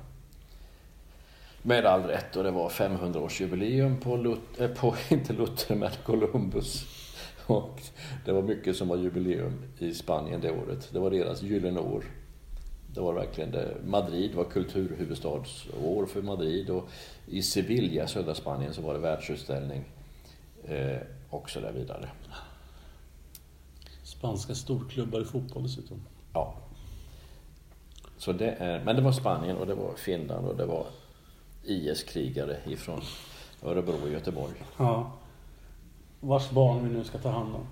[1.62, 6.85] Med all rätt och det var 500-årsjubileum på, Lut- eh, på, inte Luther, men Columbus.
[7.46, 7.81] Och
[8.25, 10.88] det var mycket som var jubileum i Spanien det året.
[10.92, 12.05] Det var deras gyllene år.
[12.94, 13.77] Det var verkligen det.
[13.87, 16.88] Madrid var kulturhuvudstadsår för Madrid och
[17.27, 19.85] i Sevilla, södra Spanien, så var det världsutställning
[20.64, 20.96] eh,
[21.31, 22.09] och så där vidare.
[24.27, 25.97] Spanska storklubbar i fotboll dessutom.
[26.33, 26.55] Ja.
[28.19, 30.87] Så det är, men det var Spanien och det var Finland och det var
[31.65, 33.01] IS-krigare ifrån
[33.62, 34.53] Örebro och Göteborg.
[34.77, 35.12] Ja.
[36.21, 37.67] Vars barn vi nu ska ta hand om.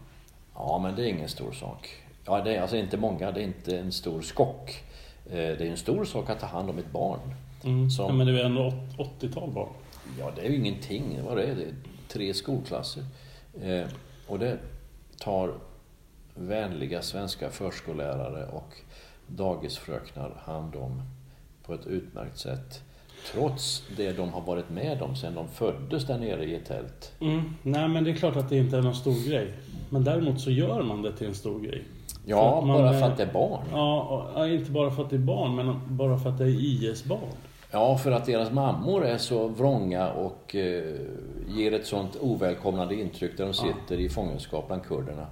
[0.54, 1.88] Ja, men det är ingen stor sak.
[2.26, 4.82] Ja, det är alltså inte många, det är inte en stor skock.
[5.26, 7.20] Eh, Det är en stor sak att ta hand om ett barn.
[7.64, 7.90] Mm.
[7.90, 9.68] Som- Ja, men det är ändå åt- 80-tal barn.
[10.18, 11.18] Ja, det är ju ingenting.
[11.24, 11.74] Vad är, det
[12.08, 13.04] tre skolklasser.
[13.62, 13.86] Eh,
[14.26, 14.58] och det
[15.18, 15.54] tar
[16.34, 18.74] vänliga svenska förskollärare och
[19.26, 21.02] dagisfröknar hand om
[21.66, 22.82] på ett utmärkt sätt.
[23.32, 27.12] Trots det de har varit med om sedan de föddes där nere i ett tält.
[27.20, 27.42] Mm.
[27.62, 29.52] Nej, men det är klart att det inte är någon stor grej.
[29.90, 31.82] Men däremot så gör man det till en stor grej.
[32.24, 33.64] För Ja, man bara är- för att det är barn.
[33.72, 36.44] Ja, och, ja, inte bara för att det är barn, men bara för att det
[36.44, 37.20] är IS-barn.
[37.70, 40.94] Ja, för att deras mammor är så vrånga och eh,
[41.48, 45.26] ger ett sånt ovälkomnande intryck där de sitter i fångenskap bland kurderna.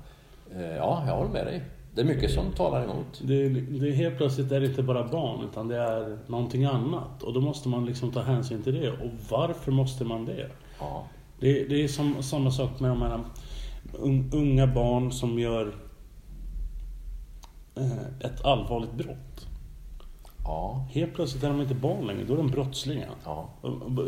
[0.57, 1.63] Eh, ja, jag håller med dig.
[1.95, 3.21] Det är mycket som talar emot.
[3.25, 7.23] Det, det helt plötsligt är det inte bara barn, utan det är någonting annat.
[7.23, 8.91] Och då måste man liksom ta hänsyn till det.
[8.91, 10.51] Och varför måste man det?
[10.81, 11.05] Ja,
[11.41, 13.21] Det, det är som, samma sak med de här
[13.93, 15.75] un, unga barn som gör
[17.77, 19.47] eh, ett allvarligt brott.
[20.45, 23.11] ja, Helt plötsligt är de inte barn längre, då är de brottslingar.
[23.25, 23.49] ja.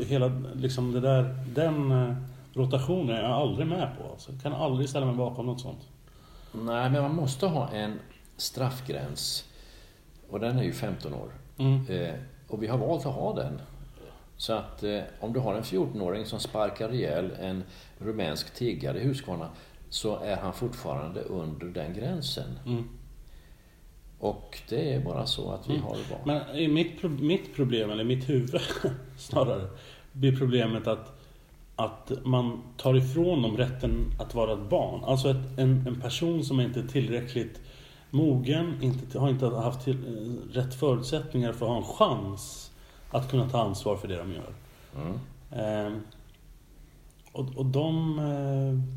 [0.07, 2.14] Hela liksom det där, den eh,
[2.52, 4.11] rotationen är jag aldrig med på.
[4.12, 4.33] Alltså.
[4.33, 5.88] Jag kan aldrig ställa mig bakom något sånt.
[6.54, 7.98] Nej, men man måste ha en
[8.36, 9.48] straffgräns.
[10.30, 11.32] Och den är ju 15 år.
[11.58, 11.86] Mm.
[11.86, 12.14] Eh,
[12.48, 13.60] och vi har valt att ha den.
[14.36, 17.64] Så att eh, om du har en 14-åring som sparkar ihjäl en
[17.98, 19.48] rumänsk tiggare i Huskvarna
[19.88, 22.58] så är han fortfarande under den gränsen.
[22.66, 22.88] Mm.
[24.18, 26.26] Och det är bara så att vi har valt.
[26.26, 28.60] Men i mitt, mitt problem, eller mitt huvud
[29.18, 29.68] snarare,
[30.12, 31.20] blir problemet att,
[31.76, 35.04] att man tar ifrån dem rätten att vara ett barn.
[35.04, 37.60] Alltså ett, en, en person som inte är tillräckligt
[38.10, 42.70] mogen, inte, har inte haft till, eh, rätt förutsättningar för att ha en chans
[43.10, 44.54] att kunna ta ansvar för det de gör.
[44.96, 45.18] Mm.
[45.50, 46.00] Ehm,
[47.32, 48.18] och, och de...
[48.18, 48.94] Eh,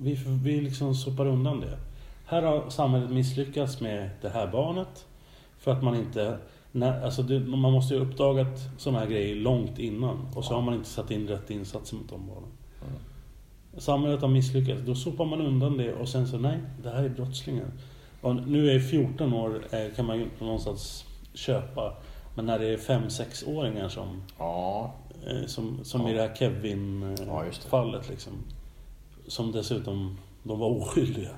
[0.00, 1.78] vi, vi liksom sopar undan det.
[2.26, 5.06] Här har samhället misslyckats med det här barnet.
[5.58, 6.38] För att man inte...
[6.72, 10.26] När, alltså det, man måste ju ha uppdagat sådana här grejer långt innan.
[10.34, 12.50] Och så har man inte satt in rätt insatser mot de barnen.
[13.76, 14.80] Samhället har misslyckats.
[14.86, 17.66] Då sopar man undan det och sen så, nej, det här är brottslingar.
[18.20, 21.04] Och nu är 14 år, eh, kan man ju inte någonstans
[21.34, 21.94] köpa.
[22.34, 24.92] Men när det är 5-6-åringar som Ja,
[25.26, 26.10] Eh, Som, som Ja.
[26.10, 26.34] i det här Ja.
[26.36, 28.32] Kevin-fallet liksom.
[29.26, 31.30] Som dessutom, de var oskyldiga.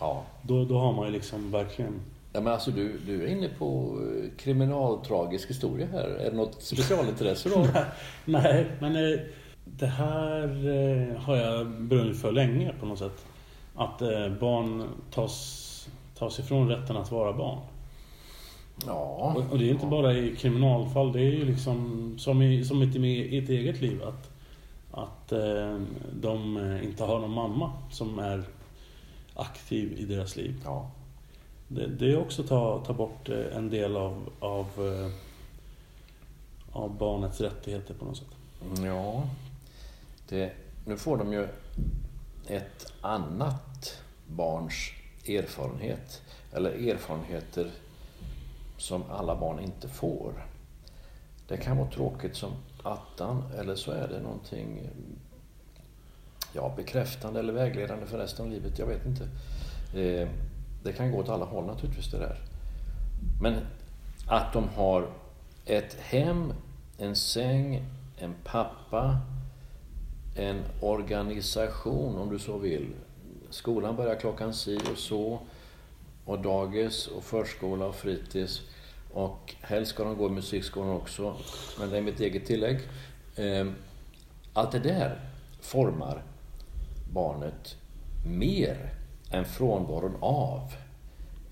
[0.00, 0.22] ja.
[0.42, 2.00] Då, då har man ju liksom verkligen...
[2.32, 6.04] Ja, men alltså du, du är inne på eh, kriminaltragisk historia här.
[6.04, 7.66] Är det något specialintresse då?
[8.24, 9.20] Nej, men eh,
[9.64, 13.26] det här eh, har jag brunnit för länge på något sätt.
[13.74, 13.98] Att
[14.40, 17.58] barn tas, tas ifrån rätten att vara barn.
[18.86, 19.34] Ja.
[19.36, 22.82] Och, och det är inte bara i kriminalfall, det är ju liksom som i, som
[22.82, 24.02] i, ett eget liv.
[24.02, 24.30] Att,
[24.90, 25.32] att
[26.12, 28.44] de inte har någon mamma som är
[29.34, 30.54] aktiv i deras liv.
[30.64, 30.90] Ja.
[31.72, 35.12] Det, det är också att ta, ta bort eh, en del av, av, eh,
[36.72, 38.26] av barnets rättigheter på något sätt.
[38.64, 39.28] Mm, ja.
[40.28, 40.52] Det,
[40.84, 41.48] nu får de ju
[42.46, 44.74] ett annat barns
[45.28, 46.22] erfarenhet.
[46.52, 47.70] Eller erfarenheter
[48.76, 50.46] som alla barn inte får.
[51.48, 52.52] Det kan vara tråkigt som
[52.82, 54.90] attan eller så är det någonting
[56.52, 58.78] ja, bekräftande eller vägledande för resten av livet.
[58.78, 59.28] Jag vet inte.
[60.00, 60.28] Eh,
[60.82, 62.38] det kan gå åt alla håll naturligtvis det där.
[63.40, 63.54] Men
[64.26, 65.06] att de har
[65.64, 66.52] ett hem,
[66.98, 67.84] en säng,
[68.16, 69.20] en pappa,
[70.36, 72.88] en organisation om du så vill.
[73.50, 75.38] Skolan börjar klockan si och så.
[76.24, 78.62] Och dagis och förskola och fritids.
[79.12, 81.36] Och helst ska de gå i musikskolan också.
[81.78, 82.80] Men det är mitt eget tillägg.
[83.36, 83.74] Ehm,
[84.52, 85.20] allt det där
[85.60, 86.22] formar
[87.12, 87.76] barnet
[88.26, 88.99] mer
[89.30, 90.72] än frånvaron av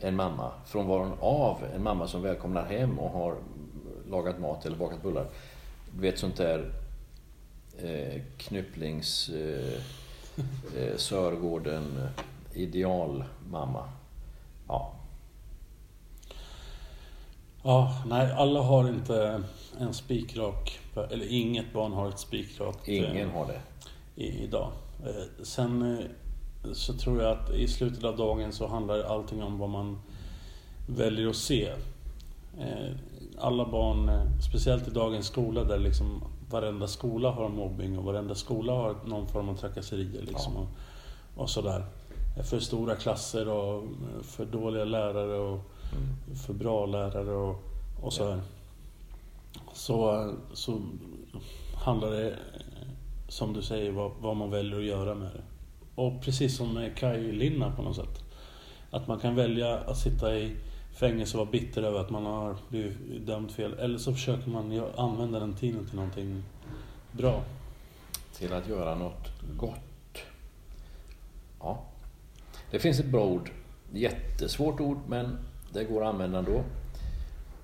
[0.01, 0.53] en mamma.
[0.67, 3.37] Frånvaron av en mamma som välkomnar hem och har
[4.11, 5.27] lagat mat eller bakat bullar.
[5.95, 6.73] Du vet sånt där
[7.79, 9.29] eh, knypplings...
[9.29, 9.81] Eh,
[10.77, 12.09] eh, Sörgården
[12.55, 13.89] idealmamma.
[14.69, 14.93] Ja.
[17.63, 19.43] Ja, nej, alla har inte
[19.81, 20.79] en spikrak,
[21.11, 23.61] eller inget barn har ett spikrakt Ingen har det.
[24.23, 24.73] i, idag.
[25.07, 26.05] Eh, Sen eh,
[26.73, 29.99] så tror jag att i slutet av dagen så handlar allting om vad man
[30.87, 31.69] väljer att se.
[32.59, 32.95] Eh,
[33.41, 38.35] Alla barn, eh, speciellt i dagens skola där liksom varenda skola har mobbing och varenda
[38.35, 40.67] skola har någon form av trakasserier liksom och,
[41.37, 41.85] och sådär.
[42.45, 43.85] För stora klasser och
[44.23, 45.61] för dåliga lärare och
[46.47, 47.63] för bra lärare och,
[48.03, 48.41] och så här.
[49.73, 50.81] Så, så
[51.75, 52.37] handlar det, eh,
[53.29, 55.43] som du säger, vad, vad man väljer att göra med det.
[55.99, 58.25] Och precis som med Kaj Linna på något sätt.
[58.91, 60.57] Att man kan välja att sitta i
[60.93, 63.75] fängelse och vara bitter över att man har blivit dömd fel.
[63.79, 66.43] Eller så försöker man använda den tiden till någonting
[67.13, 67.43] bra.
[68.33, 70.19] Till att göra något gott.
[71.61, 71.85] Ja.
[72.71, 73.51] Det finns ett bra ord.
[73.93, 75.39] Jättesvårt ord, men
[75.73, 76.65] det går att använda ändå.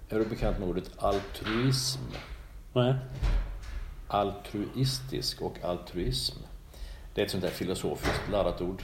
[0.08, 2.02] Är du bekant med ordet altruism?
[2.72, 2.94] Nej?
[4.08, 6.36] Altruistisk och altruism.
[7.14, 8.82] Det är ett sånt där filosofiskt laddat ord.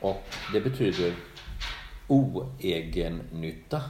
[0.00, 1.14] Och det betyder
[2.08, 3.82] oegennytta.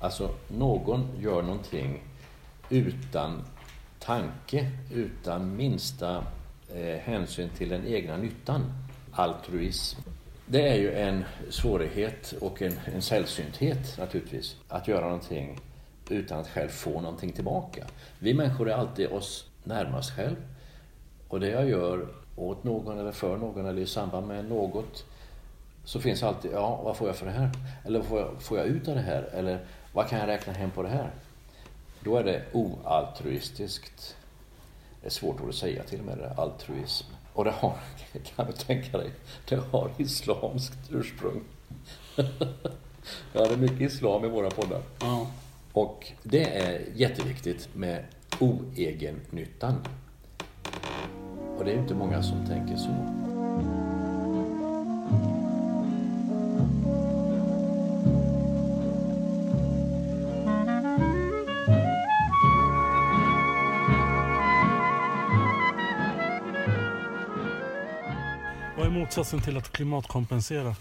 [0.00, 2.02] Alltså, någon gör någonting
[2.70, 3.44] utan
[3.98, 6.24] tanke, utan minsta
[6.74, 8.72] eh, hänsyn till den egna nyttan.
[9.12, 10.00] Altruism.
[10.46, 15.60] Det är ju en svårighet och en, en sällsynthet naturligtvis, att göra någonting
[16.08, 17.84] utan att själv få någonting tillbaka.
[18.18, 20.36] Vi människor är alltid oss närmast själv.
[21.28, 25.04] Och det jag gör åt någon eller för någon eller i samband med något
[25.84, 27.50] så finns alltid, ja, vad får jag för det här?
[27.84, 29.22] Eller får jag, får jag ut av det här?
[29.22, 29.60] Eller
[29.92, 31.10] vad kan jag räkna hem på det här?
[32.00, 34.16] Då är det oaltruistiskt.
[35.00, 37.06] Det är svårt ord att säga till och med det, altruism.
[37.32, 37.76] Och det har,
[38.36, 39.10] kan du tänka dig,
[39.48, 41.40] det har islamskt ursprung.
[43.32, 44.82] ja, det är mycket islam i våra poddar.
[45.00, 45.26] Ja.
[45.72, 48.04] Och det är jätteviktigt med
[48.40, 49.84] oegennyttan.
[51.58, 52.88] Och det är inte många som tänker så.
[68.76, 70.76] Vad är motsatsen till att klimatkompensera?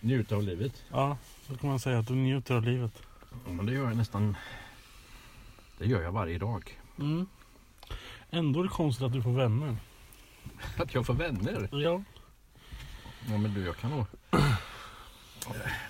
[0.00, 0.84] Njuta av livet.
[0.90, 1.16] Ja,
[1.46, 3.02] så kan man säga att du njuter av livet.
[3.46, 4.36] Ja, men det gör jag nästan...
[5.78, 6.80] Det gör jag varje dag.
[6.98, 7.26] Mm.
[8.30, 9.76] Ändå är det konstigt att du får vänner.
[10.76, 11.68] Att jag får vänner.
[11.72, 12.02] Ja.
[13.28, 14.06] Ja, men du, jag kan nog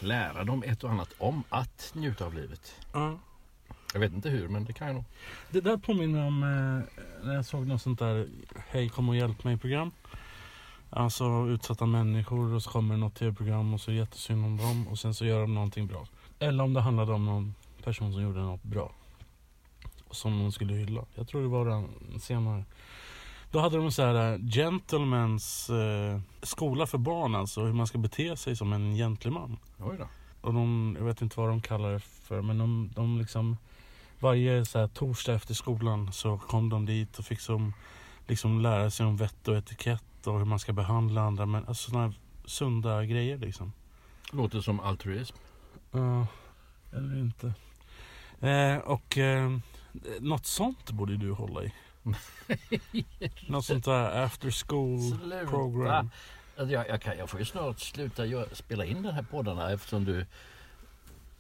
[0.01, 2.75] lära dem ett och annat om att njuta av livet.
[2.93, 3.19] ja.
[3.93, 5.05] Jag vet inte hur, men det kan jag nog.
[5.51, 8.29] Det där påminner om eh, när jag såg något sånt där
[8.69, 9.93] Hej kom och hjälp mig program.
[10.91, 14.89] Alltså utsatta människor och så kommer något tv-program och så är det jättesynd om dem
[14.89, 16.07] och sen så gör de någonting bra.
[16.39, 18.93] Eller om det handlade om någon person som gjorde något bra.
[20.09, 21.05] Och som de skulle hylla.
[21.15, 21.89] Jag tror det var den
[22.21, 22.65] senare.
[23.57, 27.65] Då hade de en sån här gentlemans eh, skola för barn alltså.
[27.65, 29.59] Hur man ska bete sig som en gentleman.
[29.79, 30.09] Oj då.
[30.41, 33.57] Och de, jag vet inte vad de kallar det för, men de, de liksom
[34.19, 37.73] varje så här, torsdag efter skolan så kom de dit och fick som,
[38.27, 41.91] liksom lära sig om vett och etikett och hur man ska behandla andra men alltså
[41.91, 42.15] sådana
[42.45, 43.73] sunda grejer liksom.
[44.33, 45.37] Låter som altruism.
[45.91, 46.27] Ja,
[46.93, 47.55] eller inte.
[48.41, 49.59] Eh, och eh,
[50.21, 51.73] något sånt borde du hålla i.
[53.49, 56.11] något sånt där after school program.
[56.57, 60.05] Alltså, jag, jag, kan, jag får ju snart sluta spela in den här poddarna eftersom
[60.05, 60.27] du,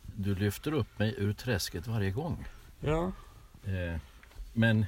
[0.02, 2.44] du lyfter upp mig ur träsket varje gång.
[2.80, 3.12] Ja,
[3.66, 4.00] Eh,
[4.52, 4.86] men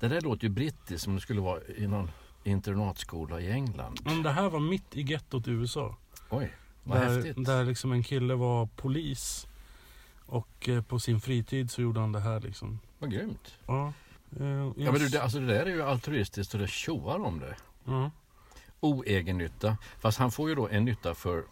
[0.00, 2.10] det där låter ju brittiskt som det skulle vara i någon
[2.44, 4.00] internatskola i England.
[4.04, 5.96] men det här var mitt i gettot i USA.
[6.30, 6.52] Oj,
[6.84, 7.44] vad där, häftigt.
[7.46, 9.46] där liksom en kille var polis.
[10.26, 12.78] Och eh, på sin fritid så gjorde han det här liksom.
[12.98, 13.54] Vad grymt.
[13.66, 13.92] Ja.
[14.40, 17.40] Eh, Ja, men du, det, alltså det där är ju altruistiskt och det tjoar om
[17.40, 17.56] det.
[17.84, 18.10] ja.
[18.80, 19.76] Oegennytta.
[20.00, 21.44] Fast han får ju då en nytta för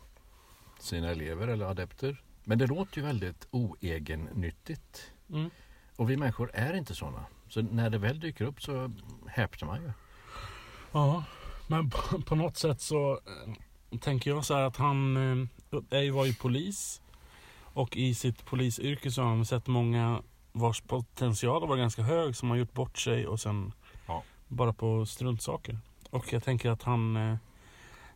[0.78, 2.22] sina elever eller adepter.
[2.44, 5.12] Men det låter ju väldigt oegennyttigt.
[5.32, 5.50] Mm.
[5.96, 7.24] Och vi människor är inte sådana.
[7.48, 8.92] Så när det väl dyker upp så
[9.26, 9.92] häpnar man ju.
[10.92, 11.24] Ja,
[11.66, 15.16] men på, på något sätt så eh, tänker jag så här att han
[15.90, 17.00] är, var ju polis.
[17.62, 20.22] Och i sitt polisyrke så har han sett många
[20.52, 23.72] vars potential var ganska hög som har gjort bort sig och sen
[24.06, 24.22] Ja.
[24.48, 25.78] Bara på struntsaker.
[26.10, 27.16] Och jag tänker att han...
[27.16, 27.36] eh,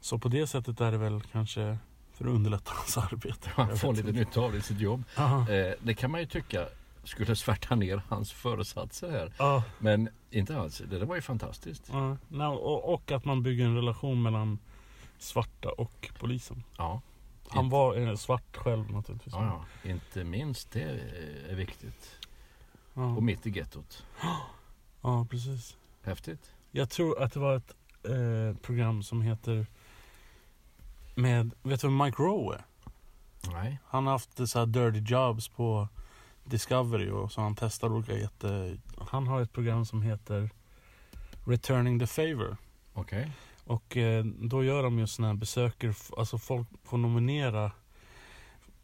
[0.00, 1.78] Så på det sättet är det väl kanske
[2.12, 3.50] för att underlätta hans arbete.
[3.54, 5.04] Han får lite nytta av det i sitt jobb.
[5.18, 5.50] Aha.
[5.50, 6.66] Eh, det kan man ju tycka
[7.04, 9.32] skulle svärta ner hans föresatser här.
[9.38, 10.82] Ja, Men inte alls.
[10.90, 11.90] Det där var ju fantastiskt.
[12.30, 12.48] ja.
[12.48, 14.58] Och, och att man bygger en relation mellan
[15.18, 16.62] svarta och polisen.
[16.78, 17.00] Ja.
[17.48, 19.34] Han Inte- var eh, svart själv naturligtvis.
[19.34, 19.90] Ja, ja.
[19.90, 21.00] Inte minst det
[21.50, 22.16] är viktigt.
[22.94, 23.16] Ja.
[23.16, 24.06] Och mitt i gettot.
[25.00, 25.76] ja, precis.
[26.02, 26.52] Häftigt.
[26.70, 29.66] Jag tror att det var ett eh, program som heter
[31.14, 32.64] med, vet du vem Mike Rowe är?
[33.52, 33.78] Nej.
[33.86, 35.88] Han har haft så här dirty jobs på
[36.44, 38.76] Discovery och så han testar olika jätte...
[38.98, 40.50] Han har ett program som heter
[41.44, 42.56] Returning the Favor.
[42.92, 43.30] Okej.
[43.64, 47.72] Och eh, då gör de just såna här besöker, alltså folk får nominera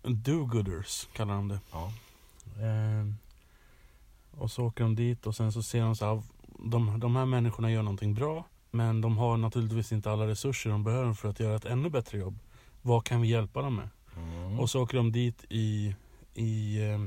[0.03, 1.61] do-gooders kallar de det.
[1.73, 1.93] Ja.
[2.61, 3.07] Eh,
[4.41, 6.23] och så åker de dit och sen så ser de så här,
[6.59, 8.45] de, de här människorna gör någonting bra.
[8.71, 12.19] Men de har naturligtvis inte alla resurser de behöver för att göra ett ännu bättre
[12.19, 12.39] jobb.
[12.83, 13.89] Vad kan vi hjälpa dem med?
[14.17, 14.61] Mm.
[14.61, 15.95] Och så åker de dit i,
[16.35, 17.01] i eh,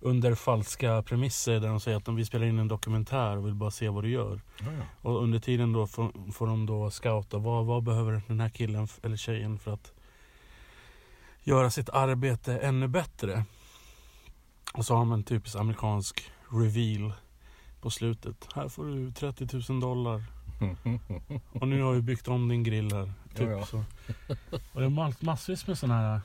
[0.00, 3.54] under falska premisser där de säger att de vill spela in en dokumentär och vill
[3.54, 4.40] bara se vad du gör.
[4.60, 4.66] Ja.
[5.10, 8.88] Och under tiden då får, får de då scouta vad, vad behöver den här killen
[9.02, 9.92] eller tjejen för att
[11.42, 13.44] göra sitt arbete ännu bättre.
[14.74, 17.12] Och så har man en typisk amerikansk reveal
[17.80, 18.48] på slutet.
[18.54, 20.24] Här får du 30 000 dollar.
[21.52, 23.12] Och nu har vi byggt om din grill här.
[23.34, 23.66] Typ Ja, ja.
[23.66, 23.84] Så.
[24.72, 26.20] Och det var mass- massvis med sådana här.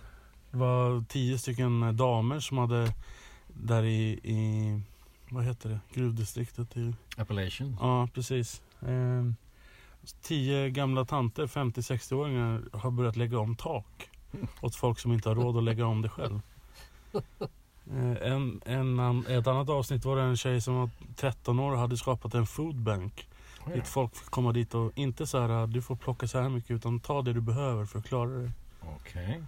[0.52, 2.94] Det var tio stycken damer som hade
[3.48, 4.82] där i, i
[5.30, 7.78] vad heter det, gruvdistriktet i Appellation.
[7.82, 8.62] Ja, precis.
[8.82, 9.24] Eh,
[10.22, 14.10] tio gamla tanter, 50-60-åringar, har börjat lägga om tak.
[14.62, 16.42] Åt folk som inte har råd att lägga om det själv.
[17.92, 21.78] Eh, en, en, ett annat avsnitt var det en tjej som var 13 år och
[21.78, 23.28] hade skapat en foodbank.
[23.60, 23.76] Ja, ja.
[23.76, 26.72] Dit folk fick komma dit och inte så här, du får plocka så här mycket
[26.72, 28.52] utan ta det du behöver för att klara dig.
[28.82, 29.44] Okej.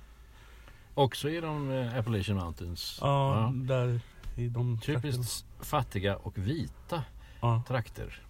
[0.94, 2.98] Också i de eh, Appalachian Mountains.
[3.02, 4.00] Ja, där
[4.36, 7.04] i de Typiskt fattiga och vita
[7.42, 7.64] Ja.
[7.68, 8.22] trakter.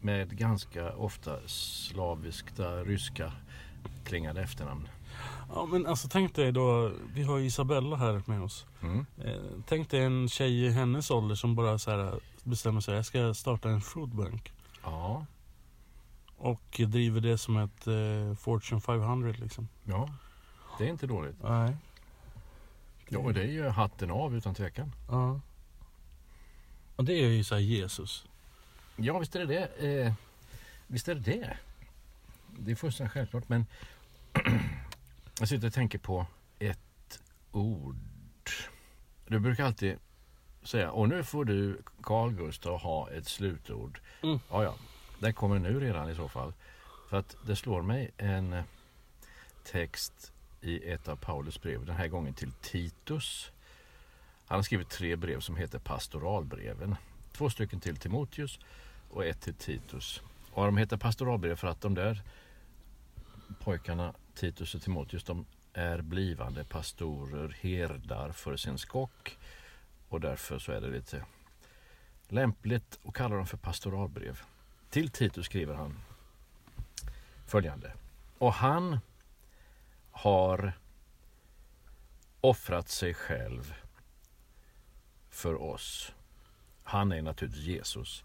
[0.00, 3.32] Med ganska ofta slaviska, ryska
[4.04, 4.88] klingande efternamn.
[5.54, 8.66] Ja, men alltså tänk dig då, vi har ju Isabella här med oss.
[8.82, 9.06] Mm.
[9.24, 13.06] Eh, tänk dig en tjej i hennes ålder som bara så här bestämmer sig, jag
[13.06, 14.52] ska starta en foodbank.
[14.82, 15.26] Ja,
[16.36, 19.68] Och driver det som ett eh, Fortune 500 liksom.
[19.84, 20.08] ja.
[20.78, 21.36] Det är inte dåligt.
[21.42, 21.76] Nej.
[23.08, 24.92] Ja, och det är ju hatten av utan tvekan.
[25.08, 25.40] Ja.
[26.96, 28.26] Och det är ju så här Jesus.
[28.96, 30.02] Ja, visst är det det.
[30.04, 30.12] Eh,
[30.86, 31.56] visst är det det.
[32.58, 33.48] Det är fullständigt självklart.
[33.48, 33.66] Men
[35.42, 36.26] jag sitter och tänker på
[36.58, 37.20] ett
[37.52, 37.96] ord.
[39.26, 39.98] Du brukar alltid
[40.62, 44.00] säga, och nu får du Carl Gustav ha ett slutord.
[44.22, 44.40] Mm.
[44.50, 44.74] Ja, ja.
[45.18, 46.52] Det kommer nu redan i så fall.
[47.10, 48.62] För att det slår mig en
[49.64, 53.50] text i ett av Paulus brev, den här gången till Titus.
[54.46, 56.96] Han har skrivit tre brev som heter pastoralbreven.
[57.32, 58.58] Två stycken till Timoteus
[59.10, 60.22] och ett till Titus.
[60.52, 62.22] Och de heter pastoralbrev för att de där
[63.60, 69.38] pojkarna, Titus och Timoteus, de är blivande pastorer, herdar för sin skock.
[70.08, 71.24] Och därför så är det lite
[72.28, 74.40] lämpligt att kalla dem för pastoralbrev.
[74.90, 75.98] Till Titus skriver han
[77.46, 77.92] följande.
[78.38, 78.98] Och han
[80.10, 80.72] har
[82.40, 83.74] offrat sig själv
[85.30, 86.12] för oss.
[86.82, 88.24] Han är naturligtvis Jesus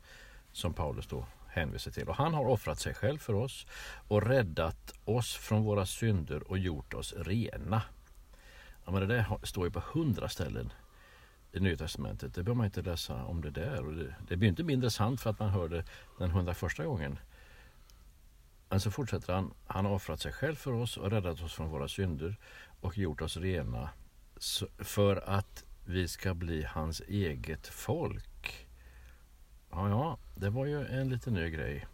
[0.51, 1.25] som Paulus då
[1.57, 2.09] hänvisar till.
[2.09, 3.67] Och han har offrat sig själv för oss
[4.07, 7.81] och räddat oss från våra synder och gjort oss rena.
[8.85, 10.73] Ja, men det där står ju på hundra ställen
[11.51, 12.33] i Nya Testamentet.
[12.33, 13.85] Det behöver man inte läsa om det där.
[13.85, 15.83] Och det, det blir inte mindre sant för att man hör det
[16.17, 17.19] den hundraförsta gången.
[18.69, 19.53] Men så fortsätter han.
[19.67, 22.35] Han har offrat sig själv för oss och räddat oss från våra synder
[22.81, 23.89] och gjort oss rena
[24.77, 28.36] för att vi ska bli hans eget folk.
[29.71, 31.87] Ja, ja, det var ju en liten ny grej.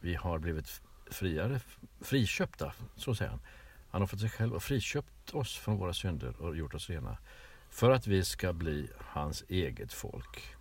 [0.00, 1.60] Vi har blivit friare,
[2.00, 3.40] friköpta, så säger han.
[3.90, 7.18] Han har fått sig själv och friköpt oss från våra synder och gjort oss rena.
[7.70, 10.56] För att vi ska bli hans eget folk.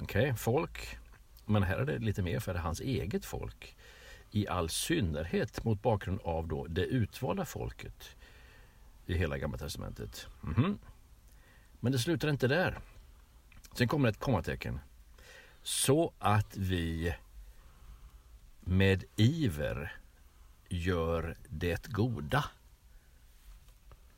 [0.00, 0.98] Okej, folk.
[1.44, 3.76] Men här är det lite mer för det är hans eget folk.
[4.30, 8.16] I all synnerhet mot bakgrund av då det utvalda folket
[9.06, 10.26] i hela Gamla Testamentet.
[10.40, 10.78] Mhm.
[11.80, 12.78] Men det slutar inte där.
[13.74, 14.80] Sen kommer ett kommatecken.
[15.62, 17.14] Så att vi
[18.60, 19.96] med iver
[20.68, 22.44] gör det goda.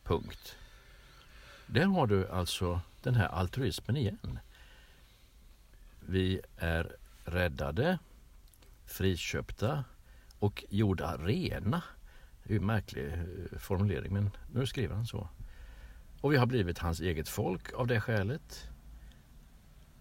[0.04, 0.56] Punkt.
[1.66, 4.38] Där har du alltså den här altruismen igen.
[6.00, 7.98] Vi är räddade,
[8.86, 9.84] friköpta
[10.38, 11.82] och gjorda rena.
[12.42, 15.28] Det är ju en märklig eh, formulering men nu skriver han så.
[16.20, 18.68] Och vi har blivit hans eget folk av det skälet.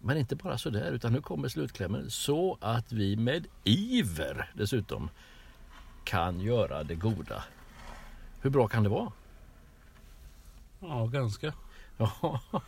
[0.04, 2.10] Men inte bara så där utan nu kommer slutklämmen.
[2.10, 5.10] Så att vi med iver dessutom
[6.04, 7.44] kan göra det goda.
[8.42, 9.12] Hur bra kan det vara?
[10.80, 11.54] Ja, ganska.
[11.98, 12.42] Ja,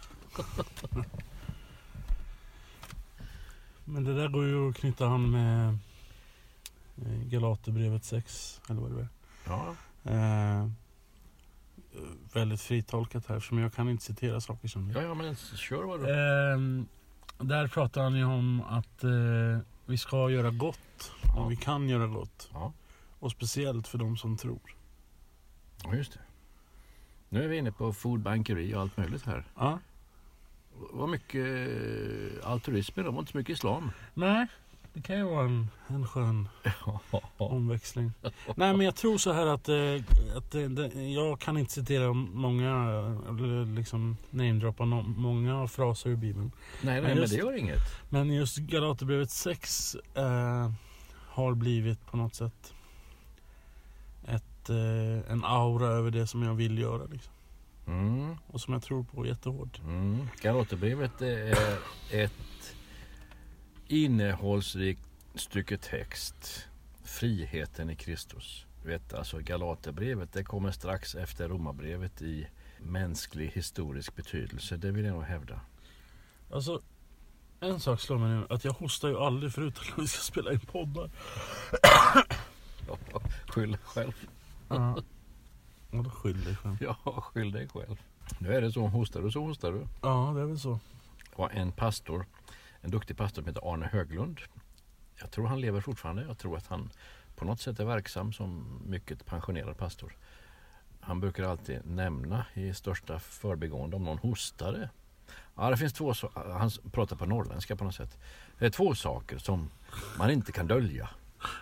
[3.85, 5.77] Men det där går ju att knyta han med
[6.97, 9.07] eh, Galaterbrevet 6, eller vad det är.
[9.45, 9.75] ja.
[10.11, 10.67] Eh,
[12.33, 15.01] väldigt fritolkat här, som jag kan inte citera saker som det.
[15.01, 16.09] ja, ja men kör vad du
[16.53, 16.85] Ehm,
[17.45, 21.11] där pratar han ju om att eh, vi ska göra gott.
[21.23, 21.41] Ja.
[21.41, 22.49] Och vi kan göra gott.
[22.53, 22.73] Ja.
[23.19, 24.75] Och speciellt för de som tror.
[25.83, 26.19] Ja, just det.
[27.29, 29.43] Nu är vi inne på foodbankeri och allt möjligt här.
[29.55, 29.79] Ja.
[30.91, 33.09] Vad mycket eh, altruism det?
[33.09, 33.91] var inte så mycket islam.
[34.13, 34.47] Nej,
[34.93, 36.49] det kan ju vara en, en skön
[37.37, 38.11] omväxling.
[38.55, 39.75] Nej men jag tror så här att, eh,
[40.37, 42.69] att eh, det, jag kan inte citera många,
[43.29, 46.51] eller liksom namedroppa no, många fraser ur Bibeln.
[46.81, 47.81] Nej, nej Men men just- det gör inget.
[48.09, 50.71] Men just Galaterbrevet 6 eh,
[51.29, 52.73] har blivit på något sätt
[54.27, 57.03] ett, eh, en aura över det som jag vill göra.
[57.05, 57.33] Liksom.
[57.87, 59.79] Mm, Och som jag tror på jättehårt.
[59.79, 60.27] mm.
[60.41, 61.57] Galaterbrevet är
[62.11, 62.75] ett
[63.93, 65.01] innehållsrikt
[65.35, 66.67] stycke text.
[67.03, 68.65] Friheten i Kristus.
[68.83, 72.47] Vet, alltså Galaterbrevet det kommer strax efter Romarbrevet i
[72.79, 74.77] mänsklig historisk betydelse.
[74.77, 75.59] Det vill jag nog hävda.
[76.51, 76.81] Alltså,
[77.59, 78.45] en sak slår mig nu.
[78.49, 81.09] Att jag hostar ju aldrig förutom när vi ska spela in poddar.
[83.47, 84.13] Skyll dig själv.
[84.69, 84.97] Ja.
[85.91, 86.77] Vadå skyll dig själv?
[86.81, 88.01] Ja, skyll dig själv.
[88.39, 89.87] Nu är det så, hostar du så hostar du.
[90.01, 90.79] Ja, det är väl så.
[91.35, 92.25] var en pastor,
[92.83, 94.39] en duktig pastor som heter Arne Höglund.
[95.19, 96.23] Jag tror han lever fortfarande.
[96.27, 96.89] Jag tror att han
[97.35, 100.15] på något sätt är verksam som mycket pensionerad pastor.
[100.99, 104.89] Han brukar alltid nämna i största förbigående om någon hostade.
[105.55, 108.17] Ja, det finns två, han pratar på norrländska på något sätt.
[108.59, 109.69] Det är två saker som
[110.17, 111.09] man inte kan dölja.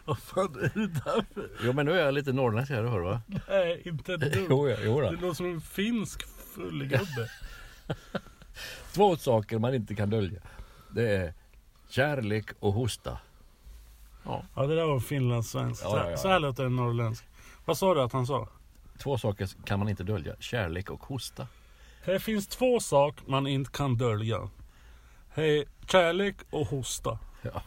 [0.05, 1.49] Vad fan är det där för...
[1.63, 3.21] Jo men nu är jag lite norrländsk här, du hör va?
[3.49, 4.47] Nej, inte ett dugg.
[4.49, 5.11] Jo, jo Det då.
[5.11, 7.29] låter som en finsk fullgubbe.
[8.93, 10.41] Två saker man inte kan dölja.
[10.93, 11.33] Det är
[11.89, 13.17] kärlek och hosta.
[14.23, 15.83] Ja, Ja, det där var finlandssvensk.
[15.83, 16.17] Ja, ja, ja.
[16.17, 17.23] Så här låter en norrländsk.
[17.65, 18.47] Vad sa du att han sa?
[18.97, 20.35] två saker kan man inte dölja.
[20.39, 21.47] Kärlek och hosta.
[22.05, 24.49] Det finns två saker man inte kan dölja.
[25.29, 27.19] Hej, kärlek och hosta.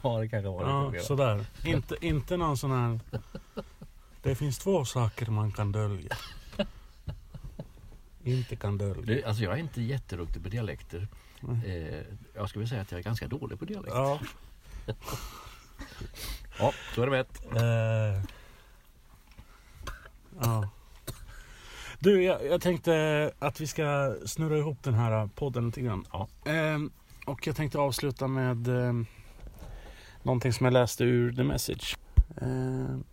[0.02, 1.06] Ja, det kanske var Ja, lite fel.
[1.06, 1.44] sådär.
[1.64, 3.00] Inte, inte någon sån här...
[4.22, 6.16] Det finns två saker man kan dölja.
[8.24, 9.28] Inte kan dölja.
[9.28, 11.08] Alltså jag är inte jätteduktig på dialekter.
[11.66, 12.02] Eh,
[12.34, 13.98] jag skulle säga att jag är ganska dålig på dialekter.
[13.98, 14.20] Ja.
[16.58, 17.26] Ja, så är det med.
[17.56, 18.22] Eh,
[20.40, 20.68] ja.
[21.98, 26.04] Du, jag, jag tänkte att vi ska snurra ihop den här podden lite grann.
[26.12, 26.28] Ja.
[26.44, 26.90] Ehm,
[27.26, 29.06] och jag tänkte avsluta med um,
[30.22, 31.96] någonting som jag läste ur The Message.
[32.40, 33.04] Ehm,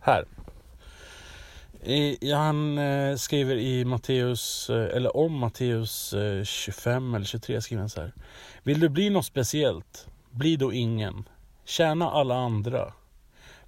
[0.00, 0.24] här.
[1.88, 7.80] I, han eh, skriver i Matteus, eh, eller om Matteus eh, 25 eller 23 skriver
[7.80, 8.12] han så här.
[8.62, 10.08] Vill du bli något speciellt?
[10.30, 11.28] Bli då ingen.
[11.64, 12.92] Tjäna alla andra.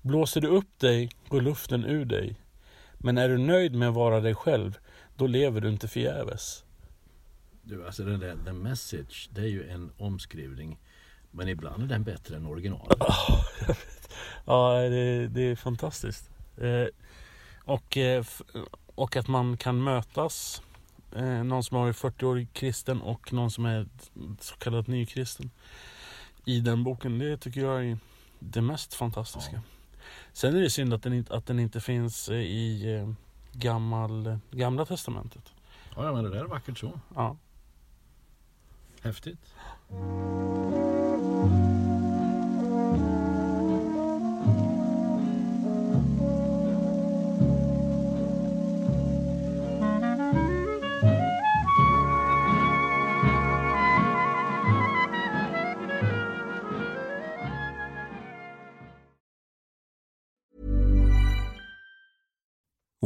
[0.03, 2.37] Blåser du upp dig går luften ur dig.
[2.99, 4.79] Men är du nöjd med att vara dig själv,
[5.17, 6.65] då lever du inte förgäves.
[7.63, 10.79] Du, alltså den där the message, det är ju en omskrivning.
[11.31, 12.99] Men ibland är den bättre än originalet.
[14.45, 16.31] Ja, det, det är fantastiskt.
[16.57, 16.87] Eh,
[17.71, 18.25] och, eh,
[18.95, 20.63] och att man kan mötas.
[21.17, 23.89] Eh, någon som har varit 40 år kristen och någon som är
[24.41, 25.51] så kallad nykristen.
[26.45, 27.19] I den boken.
[27.19, 27.99] Det tycker jag är
[28.39, 29.63] det mest fantastiska.
[30.33, 33.15] Sen är det synd att den, inte- att den inte finns eh, i
[33.53, 35.43] gammal, gamla testamentet.
[35.97, 37.01] Ja, ja, men det där är vackert så.
[37.15, 37.37] Ja.
[39.03, 39.55] Häftigt.